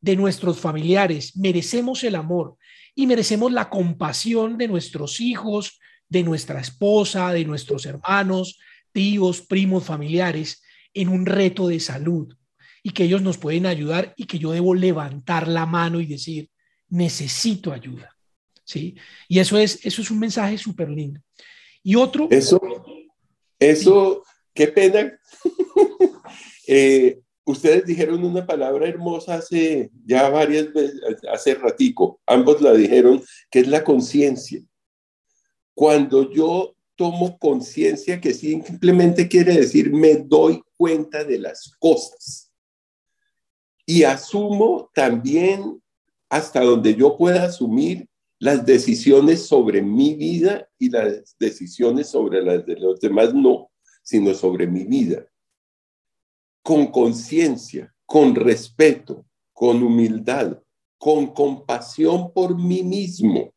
de 0.00 0.14
nuestros 0.14 0.60
familiares, 0.60 1.36
merecemos 1.36 2.04
el 2.04 2.14
amor 2.14 2.56
y 2.94 3.08
merecemos 3.08 3.50
la 3.50 3.68
compasión 3.68 4.56
de 4.56 4.68
nuestros 4.68 5.20
hijos, 5.20 5.80
de 6.08 6.22
nuestra 6.22 6.60
esposa, 6.60 7.32
de 7.32 7.44
nuestros 7.44 7.86
hermanos, 7.86 8.58
tíos, 8.92 9.40
primos, 9.40 9.84
familiares, 9.84 10.62
en 10.94 11.08
un 11.08 11.26
reto 11.26 11.66
de 11.66 11.80
salud 11.80 12.34
y 12.86 12.92
que 12.92 13.02
ellos 13.02 13.20
nos 13.20 13.36
pueden 13.36 13.66
ayudar 13.66 14.14
y 14.16 14.26
que 14.26 14.38
yo 14.38 14.52
debo 14.52 14.72
levantar 14.72 15.48
la 15.48 15.66
mano 15.66 16.00
y 16.00 16.06
decir, 16.06 16.48
necesito 16.88 17.72
ayuda. 17.72 18.16
¿Sí? 18.62 18.94
Y 19.26 19.40
eso 19.40 19.58
es, 19.58 19.84
eso 19.84 20.02
es 20.02 20.10
un 20.12 20.20
mensaje 20.20 20.56
súper 20.56 20.88
lindo. 20.90 21.20
Y 21.82 21.96
otro... 21.96 22.28
Eso, 22.30 22.60
eso, 23.58 24.22
qué 24.54 24.68
pena. 24.68 25.18
eh, 26.68 27.18
ustedes 27.44 27.86
dijeron 27.86 28.22
una 28.22 28.46
palabra 28.46 28.86
hermosa 28.86 29.34
hace 29.34 29.90
ya 30.04 30.28
varias 30.28 30.72
veces, 30.72 31.00
hace 31.28 31.56
ratico, 31.56 32.20
ambos 32.24 32.62
la 32.62 32.72
dijeron, 32.72 33.20
que 33.50 33.58
es 33.58 33.66
la 33.66 33.82
conciencia. 33.82 34.62
Cuando 35.74 36.32
yo 36.32 36.76
tomo 36.94 37.36
conciencia, 37.36 38.20
que 38.20 38.32
simplemente 38.32 39.26
quiere 39.26 39.54
decir 39.54 39.92
me 39.92 40.14
doy 40.14 40.62
cuenta 40.76 41.24
de 41.24 41.40
las 41.40 41.74
cosas 41.80 42.45
y 43.86 44.02
asumo 44.02 44.90
también 44.92 45.80
hasta 46.28 46.60
donde 46.60 46.94
yo 46.94 47.16
pueda 47.16 47.44
asumir 47.44 48.08
las 48.38 48.66
decisiones 48.66 49.46
sobre 49.46 49.80
mi 49.80 50.14
vida 50.14 50.68
y 50.78 50.90
las 50.90 51.36
decisiones 51.38 52.08
sobre 52.08 52.42
las 52.42 52.66
de 52.66 52.76
los 52.76 53.00
demás 53.00 53.32
no, 53.32 53.70
sino 54.02 54.34
sobre 54.34 54.66
mi 54.66 54.84
vida 54.84 55.26
con 56.66 56.88
conciencia, 56.88 57.94
con 58.04 58.34
respeto, 58.34 59.24
con 59.52 59.84
humildad, 59.84 60.60
con 60.98 61.28
compasión 61.28 62.32
por 62.32 62.58
mí 62.58 62.82
mismo. 62.82 63.54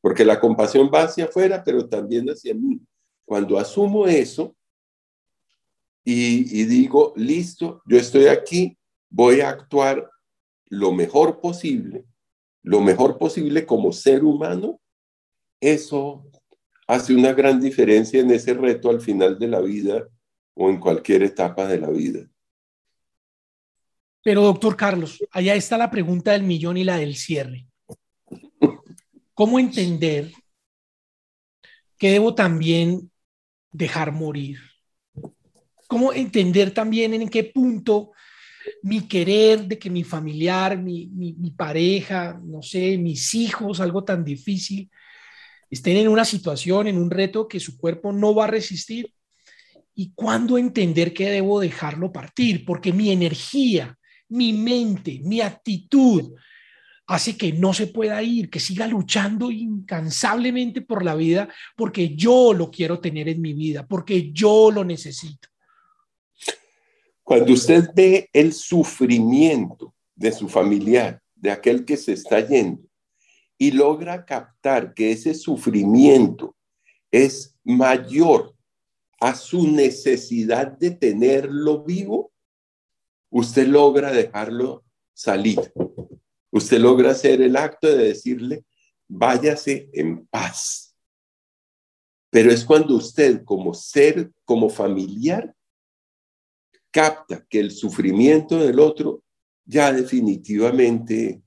Porque 0.00 0.24
la 0.24 0.40
compasión 0.40 0.90
va 0.92 1.02
hacia 1.02 1.26
afuera, 1.26 1.62
pero 1.62 1.86
también 1.86 2.26
hacia 2.30 2.54
mí. 2.54 2.80
Cuando 3.26 3.58
asumo 3.58 4.06
eso 4.06 4.56
y, 6.02 6.64
digo, 6.64 7.12
listo, 7.14 7.82
yo 7.84 7.98
estoy 7.98 8.28
aquí, 8.28 8.77
voy 9.10 9.40
a 9.40 9.50
actuar 9.50 10.10
lo 10.66 10.92
mejor 10.92 11.40
posible, 11.40 12.04
lo 12.62 12.80
mejor 12.80 13.18
posible 13.18 13.64
como 13.64 13.92
ser 13.92 14.24
humano, 14.24 14.80
eso 15.60 16.24
hace 16.86 17.14
una 17.14 17.32
gran 17.32 17.60
diferencia 17.60 18.20
en 18.20 18.30
ese 18.30 18.54
reto 18.54 18.90
al 18.90 19.00
final 19.00 19.38
de 19.38 19.48
la 19.48 19.60
vida 19.60 20.08
o 20.54 20.70
en 20.70 20.78
cualquier 20.78 21.22
etapa 21.22 21.66
de 21.66 21.78
la 21.78 21.90
vida. 21.90 22.28
Pero 24.22 24.42
doctor 24.42 24.76
Carlos, 24.76 25.18
allá 25.30 25.54
está 25.54 25.78
la 25.78 25.90
pregunta 25.90 26.32
del 26.32 26.42
millón 26.42 26.76
y 26.76 26.84
la 26.84 26.96
del 26.96 27.16
cierre. 27.16 27.66
¿Cómo 29.32 29.58
entender 29.58 30.32
que 31.96 32.10
debo 32.10 32.34
también 32.34 33.10
dejar 33.70 34.12
morir? 34.12 34.58
¿Cómo 35.86 36.12
entender 36.12 36.72
también 36.74 37.14
en 37.14 37.28
qué 37.28 37.44
punto 37.44 38.12
mi 38.82 39.02
querer 39.02 39.66
de 39.66 39.78
que 39.78 39.90
mi 39.90 40.04
familiar, 40.04 40.78
mi, 40.78 41.06
mi, 41.08 41.50
pareja, 41.50 42.40
no 42.44 42.62
sé, 42.62 42.98
mis 42.98 43.34
hijos, 43.34 43.80
algo 43.80 44.04
tan 44.04 44.24
difícil, 44.24 44.90
estén 45.70 45.96
en 45.96 46.08
una 46.08 46.24
situación, 46.24 46.86
en 46.86 46.98
un 46.98 47.10
reto 47.10 47.48
que 47.48 47.60
su 47.60 47.76
cuerpo 47.76 48.12
no 48.12 48.34
va 48.34 48.44
a 48.44 48.48
resistir 48.48 49.12
y 49.94 50.12
cuándo 50.14 50.58
entender 50.58 51.12
que 51.12 51.28
debo 51.28 51.60
dejarlo 51.60 52.12
partir, 52.12 52.64
porque 52.64 52.92
mi 52.92 53.10
energía, 53.10 53.96
mi 54.28 54.52
mente, 54.52 55.20
mi 55.24 55.40
actitud 55.40 56.34
hace 57.08 57.36
que 57.36 57.52
no 57.52 57.72
se 57.72 57.86
pueda 57.86 58.22
ir, 58.22 58.50
que 58.50 58.60
siga 58.60 58.86
luchando 58.86 59.50
incansablemente 59.50 60.82
por 60.82 61.04
la 61.04 61.14
vida, 61.14 61.48
porque 61.74 62.14
yo 62.14 62.52
lo 62.52 62.70
quiero 62.70 63.00
tener 63.00 63.28
en 63.28 63.40
mi 63.40 63.54
vida, 63.54 63.86
porque 63.86 64.30
yo 64.30 64.70
lo 64.70 64.84
necesito. 64.84 65.48
Cuando 67.28 67.52
usted 67.52 67.90
ve 67.94 68.30
el 68.32 68.54
sufrimiento 68.54 69.94
de 70.14 70.32
su 70.32 70.48
familiar, 70.48 71.20
de 71.34 71.50
aquel 71.50 71.84
que 71.84 71.98
se 71.98 72.14
está 72.14 72.40
yendo, 72.40 72.80
y 73.58 73.70
logra 73.70 74.24
captar 74.24 74.94
que 74.94 75.12
ese 75.12 75.34
sufrimiento 75.34 76.56
es 77.10 77.54
mayor 77.64 78.54
a 79.20 79.34
su 79.34 79.70
necesidad 79.70 80.68
de 80.68 80.92
tenerlo 80.92 81.84
vivo, 81.84 82.32
usted 83.28 83.66
logra 83.66 84.10
dejarlo 84.10 84.86
salir. 85.12 85.60
Usted 86.50 86.78
logra 86.78 87.10
hacer 87.10 87.42
el 87.42 87.56
acto 87.56 87.88
de 87.88 88.04
decirle, 88.04 88.64
váyase 89.06 89.90
en 89.92 90.26
paz. 90.28 90.96
Pero 92.30 92.50
es 92.50 92.64
cuando 92.64 92.96
usted 92.96 93.44
como 93.44 93.74
ser, 93.74 94.32
como 94.46 94.70
familiar, 94.70 95.54
capta 96.90 97.44
que 97.48 97.60
el 97.60 97.70
sufrimiento 97.70 98.58
del 98.58 98.80
otro 98.80 99.22
ya 99.64 99.92
definitivamente 99.92 101.42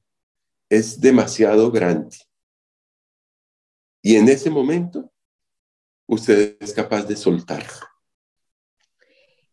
es 0.70 1.02
demasiado 1.02 1.72
grande. 1.72 2.18
Y 4.02 4.16
en 4.16 4.30
ese 4.30 4.50
momento 4.50 5.12
usted 6.08 6.58
es 6.60 6.74
capaz 6.74 7.04
de 7.04 7.16
soltarlo. 7.16 7.88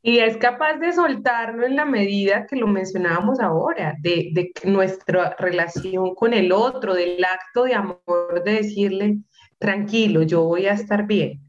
Y 0.01 0.19
es 0.21 0.37
capaz 0.37 0.79
de 0.79 0.93
soltarlo 0.93 1.67
en 1.67 1.77
la 1.77 1.85
medida 1.85 2.47
que 2.47 2.57
lo 2.57 2.67
mencionábamos 2.67 3.41
ahora, 3.41 3.97
de, 4.01 4.31
de 4.33 4.53
nuestra 4.65 5.35
relación 5.39 6.15
con 6.15 6.33
el 6.33 6.53
otro, 6.53 6.95
del 6.95 7.23
acto 7.25 7.65
de 7.65 7.75
amor, 7.75 8.43
de 8.45 8.53
decirle, 8.53 9.19
tranquilo, 9.59 10.23
yo 10.23 10.45
voy 10.45 10.67
a 10.67 10.73
estar 10.73 11.07
bien. 11.07 11.41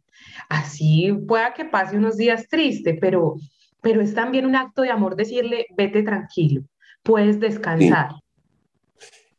Así 0.50 1.14
pueda 1.28 1.54
que 1.54 1.66
pase 1.66 1.96
unos 1.96 2.18
días 2.18 2.48
triste, 2.48 2.96
pero, 3.00 3.36
pero 3.82 4.02
es 4.02 4.14
también 4.14 4.46
un 4.46 4.56
acto 4.56 4.82
de 4.82 4.90
amor 4.90 5.16
decirle, 5.16 5.68
vete 5.76 6.04
tranquilo, 6.04 6.64
puedes 7.04 7.40
descansar. 7.40 8.12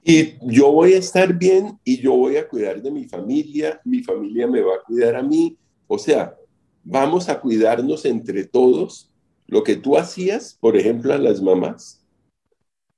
Y 0.03 0.34
yo 0.51 0.72
voy 0.72 0.95
a 0.95 0.99
estar 0.99 1.34
bien 1.36 1.78
y 1.84 2.01
yo 2.01 2.16
voy 2.16 2.36
a 2.36 2.49
cuidar 2.49 2.80
de 2.80 2.91
mi 2.91 3.05
familia, 3.05 3.80
mi 3.84 4.03
familia 4.03 4.47
me 4.47 4.62
va 4.62 4.76
a 4.76 4.82
cuidar 4.82 5.14
a 5.14 5.22
mí. 5.22 5.59
O 5.86 5.99
sea, 5.99 6.36
vamos 6.82 7.28
a 7.28 7.41
cuidarnos 7.41 8.05
entre 8.07 8.45
todos. 8.45 9.12
Lo 9.47 9.62
que 9.62 9.76
tú 9.76 9.99
hacías, 9.99 10.57
por 10.59 10.76
ejemplo, 10.76 11.12
a 11.12 11.18
las 11.18 11.43
mamás, 11.43 12.07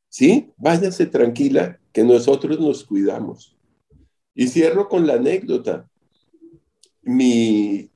¿sí? 0.08 0.50
Váyase 0.56 1.06
tranquila, 1.06 1.80
que 1.92 2.04
nosotros 2.04 2.60
nos 2.60 2.84
cuidamos. 2.84 3.56
Y 4.34 4.48
cierro 4.48 4.88
con 4.88 5.06
la 5.06 5.14
anécdota. 5.14 5.88
Mi, 7.02 7.90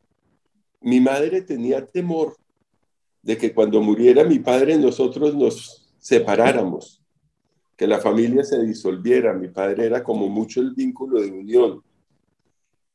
mi 0.81 1.01
madre 1.01 1.43
tenía 1.43 1.87
temor 1.87 2.37
de 3.27 3.37
que 3.37 3.53
cuando 3.53 3.83
muriera 3.83 4.23
mi 4.23 4.39
padre 4.39 4.79
nosotros 4.79 5.35
nos 5.35 5.91
separáramos 5.99 7.03
que 7.77 7.85
la 7.85 7.99
familia 7.99 8.45
se 8.45 8.63
disolviera. 8.63 9.35
Mi 9.35 9.49
padre 9.49 9.87
era 9.87 10.05
como 10.05 10.29
mucho 10.29 10.61
el 10.61 10.71
vínculo 10.71 11.21
de 11.21 11.33
unión. 11.33 11.83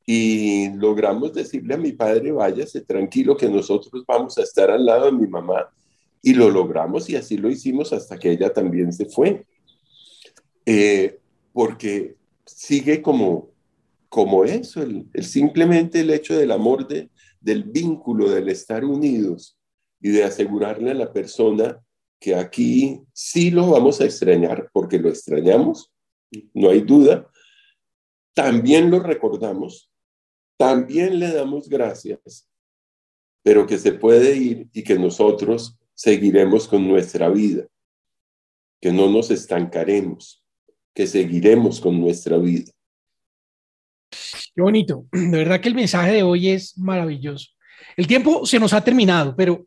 Y 0.06 0.70
logramos 0.78 1.34
decirle 1.34 1.74
a 1.74 1.78
mi 1.78 1.92
padre, 1.92 2.32
váyase 2.32 2.80
tranquilo 2.80 3.36
que 3.36 3.50
nosotros 3.50 4.06
vamos 4.08 4.38
a 4.38 4.44
estar 4.44 4.72
al 4.72 4.86
lado 4.86 5.08
de 5.08 5.12
mi 5.12 5.28
mamá. 5.28 5.70
Y 6.22 6.34
lo 6.34 6.50
logramos 6.50 7.10
y 7.10 7.18
así 7.18 7.36
lo 7.36 7.50
hicimos 7.50 7.92
hasta 7.92 8.18
que 8.18 8.32
ella 8.32 8.54
también 8.54 8.94
se 8.94 9.08
fue. 9.08 9.46
Eh, 10.66 11.20
porque 11.52 12.16
sigue 12.46 13.02
como, 13.02 13.50
como 14.08 14.46
eso, 14.46 14.82
el, 14.82 15.10
simplemente 15.24 16.00
el 16.00 16.10
hecho 16.10 16.38
del 16.38 16.52
amor, 16.52 16.88
de, 16.88 17.10
del 17.42 17.64
vínculo, 17.66 18.30
del 18.30 18.48
estar 18.48 18.86
unidos 18.86 19.58
y 20.02 20.10
de 20.10 20.24
asegurarle 20.24 20.91
a 20.91 20.95
la 20.95 21.14
persona 21.14 21.80
que 22.20 22.36
aquí 22.36 23.02
sí 23.14 23.52
lo 23.52 23.70
vamos 23.70 24.02
a 24.02 24.06
extrañar 24.06 24.70
porque 24.74 24.99
lo 24.99 25.10
extrañamos, 25.10 25.91
no 26.54 26.70
hay 26.70 26.82
duda. 26.82 27.30
También 28.34 28.89
lo 28.89 28.99
recordamos, 28.99 29.91
también 30.58 31.20
le 31.20 31.32
damos 31.34 31.68
gracias, 31.68 32.47
pero 33.43 33.66
que 33.66 33.78
se 33.78 33.91
puede 33.91 34.36
ir 34.36 34.70
y 34.72 34.84
que 34.84 34.97
nosotros 34.97 35.78
seguiremos 35.93 36.68
con 36.68 36.88
nuestra 36.88 37.30
vida, 37.30 37.66
que 38.80 38.91
no 38.91 39.10
nos 39.10 39.32
estancaremos, 39.32 40.43
que 40.93 41.08
seguiremos 41.08 41.82
con 41.82 41.99
nuestra 41.99 42.38
vida. 42.38 42.72
Qué 44.56 44.62
bonito. 44.62 45.06
De 45.12 45.38
verdad 45.38 45.60
que 45.60 45.70
el 45.70 45.76
mensaje 45.76 46.12
de 46.12 46.24
hoy 46.24 46.49
es 46.49 46.78
maravilloso. 46.78 47.49
El 47.97 48.08
tiempo 48.08 48.45
se 48.45 48.60
nos 48.60 48.74
ha 48.74 48.84
terminado, 48.84 49.36
pero 49.36 49.66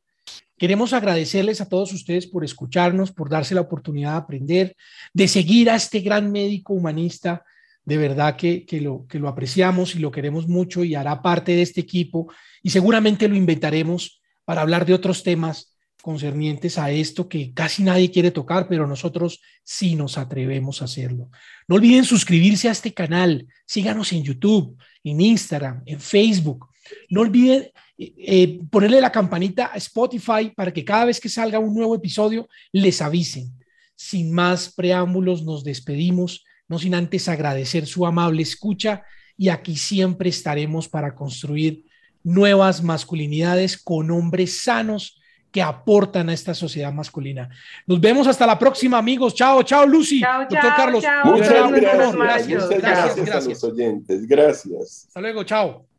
Queremos 0.57 0.93
agradecerles 0.93 1.61
a 1.61 1.69
todos 1.69 1.93
ustedes 1.93 2.27
por 2.27 2.45
escucharnos, 2.45 3.13
por 3.13 3.29
darse 3.29 3.55
la 3.55 3.61
oportunidad 3.61 4.13
de 4.13 4.19
aprender, 4.19 4.77
de 5.13 5.29
seguir 5.29 5.69
a 5.69 5.77
este 5.77 6.01
gran 6.01 6.31
médico 6.31 6.75
humanista. 6.75 7.45
De 7.85 7.97
verdad 7.97 8.37
que, 8.37 8.67
lo, 8.81 9.07
que 9.09 9.19
lo 9.19 9.29
apreciamos 9.29 9.95
y 9.95 9.99
lo 9.99 10.11
queremos 10.11 10.49
mucho 10.49 10.85
y 10.85 10.95
hará 10.95 11.21
parte 11.21 11.53
de 11.53 11.63
este 11.63 11.81
equipo 11.81 12.33
y 12.63 12.71
seguramente 12.71 13.29
lo 13.29 13.35
inventaremos 13.35 14.23
para 14.45 14.63
hablar 14.63 14.87
de 14.87 14.95
otros 14.95 15.23
temas 15.23 15.75
concernientes 16.05 16.77
a 16.77 16.91
esto 16.91 17.31
que 17.31 17.55
casi 17.55 17.83
nadie 17.83 18.11
quiere 18.11 18.31
tocar, 18.31 18.69
pero 18.69 18.87
nosotros 18.87 19.41
sí 19.63 19.95
nos 19.95 20.19
atrevemos 20.19 20.83
a 20.83 20.85
hacerlo. 20.85 21.31
No 21.67 21.77
olviden 21.77 22.05
suscribirse 22.05 22.69
a 22.69 22.73
este 22.73 22.93
canal, 22.93 23.49
síganos 23.65 24.13
en 24.13 24.23
YouTube, 24.23 24.77
en 25.03 25.21
Instagram, 25.23 25.83
en 25.87 25.99
Facebook. 26.01 26.69
No 27.09 27.23
olviden 27.23 27.71
eh, 27.97 28.61
ponerle 28.71 29.01
la 29.01 29.13
campanita 29.13 29.71
a 29.73 29.77
Spotify 29.77 30.53
para 30.55 30.73
que 30.73 30.85
cada 30.85 31.05
vez 31.05 31.21
que 31.21 31.29
salga 31.29 31.59
un 31.59 31.75
nuevo 31.75 31.95
episodio 31.95 32.49
les 32.73 33.01
avisen. 33.01 33.53
Sin 33.95 34.33
más 34.33 34.73
preámbulos, 34.75 35.45
nos 35.45 35.63
despedimos, 35.63 36.45
no 36.69 36.79
sin 36.79 36.95
antes 36.95 37.29
agradecer 37.29 37.87
su 37.87 38.07
amable 38.07 38.43
escucha 38.43 39.03
y 39.37 39.49
aquí 39.49 39.77
siempre 39.77 40.29
estaremos 40.29 40.89
para 40.89 41.15
construir 41.15 41.85
nuevas 42.23 42.83
masculinidades 42.83 43.81
con 43.81 44.11
hombres 44.11 44.63
sanos 44.63 45.21
que 45.53 45.63
aportan 45.63 46.29
a 46.29 46.33
esta 46.33 46.53
sociedad 46.53 46.93
masculina. 46.93 47.49
Nos 47.87 48.01
vemos 48.01 48.27
hasta 48.27 48.45
la 48.45 48.59
próxima, 48.59 48.99
amigos. 48.99 49.37
Chao, 49.37 49.63
chao, 49.63 49.87
Lucy. 49.87 50.21
Chao, 50.21 50.41
Doctor 50.41 50.75
Carlos. 50.77 51.05
Muchas 51.25 51.71
gracias, 51.71 52.17
gracias, 52.17 53.17
gracias, 53.25 53.47
a 53.47 53.49
los 53.49 53.65
oyentes. 53.65 54.27
Gracias. 54.27 55.05
Hasta 55.07 55.21
luego, 55.21 55.45
chao. 55.45 55.94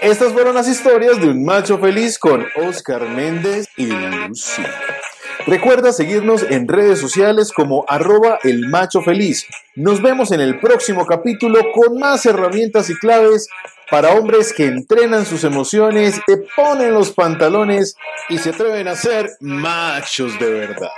Estas 0.00 0.32
fueron 0.32 0.54
las 0.54 0.68
historias 0.68 1.20
de 1.20 1.28
un 1.28 1.44
macho 1.44 1.78
feliz 1.78 2.18
con 2.18 2.46
Oscar 2.56 3.08
Méndez 3.08 3.68
y 3.76 3.86
Lucy. 3.86 4.62
Recuerda 5.46 5.92
seguirnos 5.92 6.42
en 6.42 6.68
redes 6.68 7.00
sociales 7.00 7.52
como 7.52 7.84
arroba 7.88 8.38
el 8.42 8.68
macho 8.68 9.02
feliz. 9.02 9.46
Nos 9.74 10.00
vemos 10.02 10.30
en 10.32 10.40
el 10.40 10.60
próximo 10.60 11.06
capítulo 11.06 11.60
con 11.72 11.98
más 11.98 12.26
herramientas 12.26 12.90
y 12.90 12.94
claves 12.96 13.48
para 13.90 14.12
hombres 14.14 14.52
que 14.52 14.66
entrenan 14.66 15.26
sus 15.26 15.44
emociones, 15.44 16.20
te 16.26 16.38
ponen 16.56 16.94
los 16.94 17.12
pantalones 17.12 17.96
y 18.28 18.38
se 18.38 18.50
atreven 18.50 18.88
a 18.88 18.94
ser 18.94 19.30
machos 19.40 20.38
de 20.38 20.50
verdad. 20.50 20.90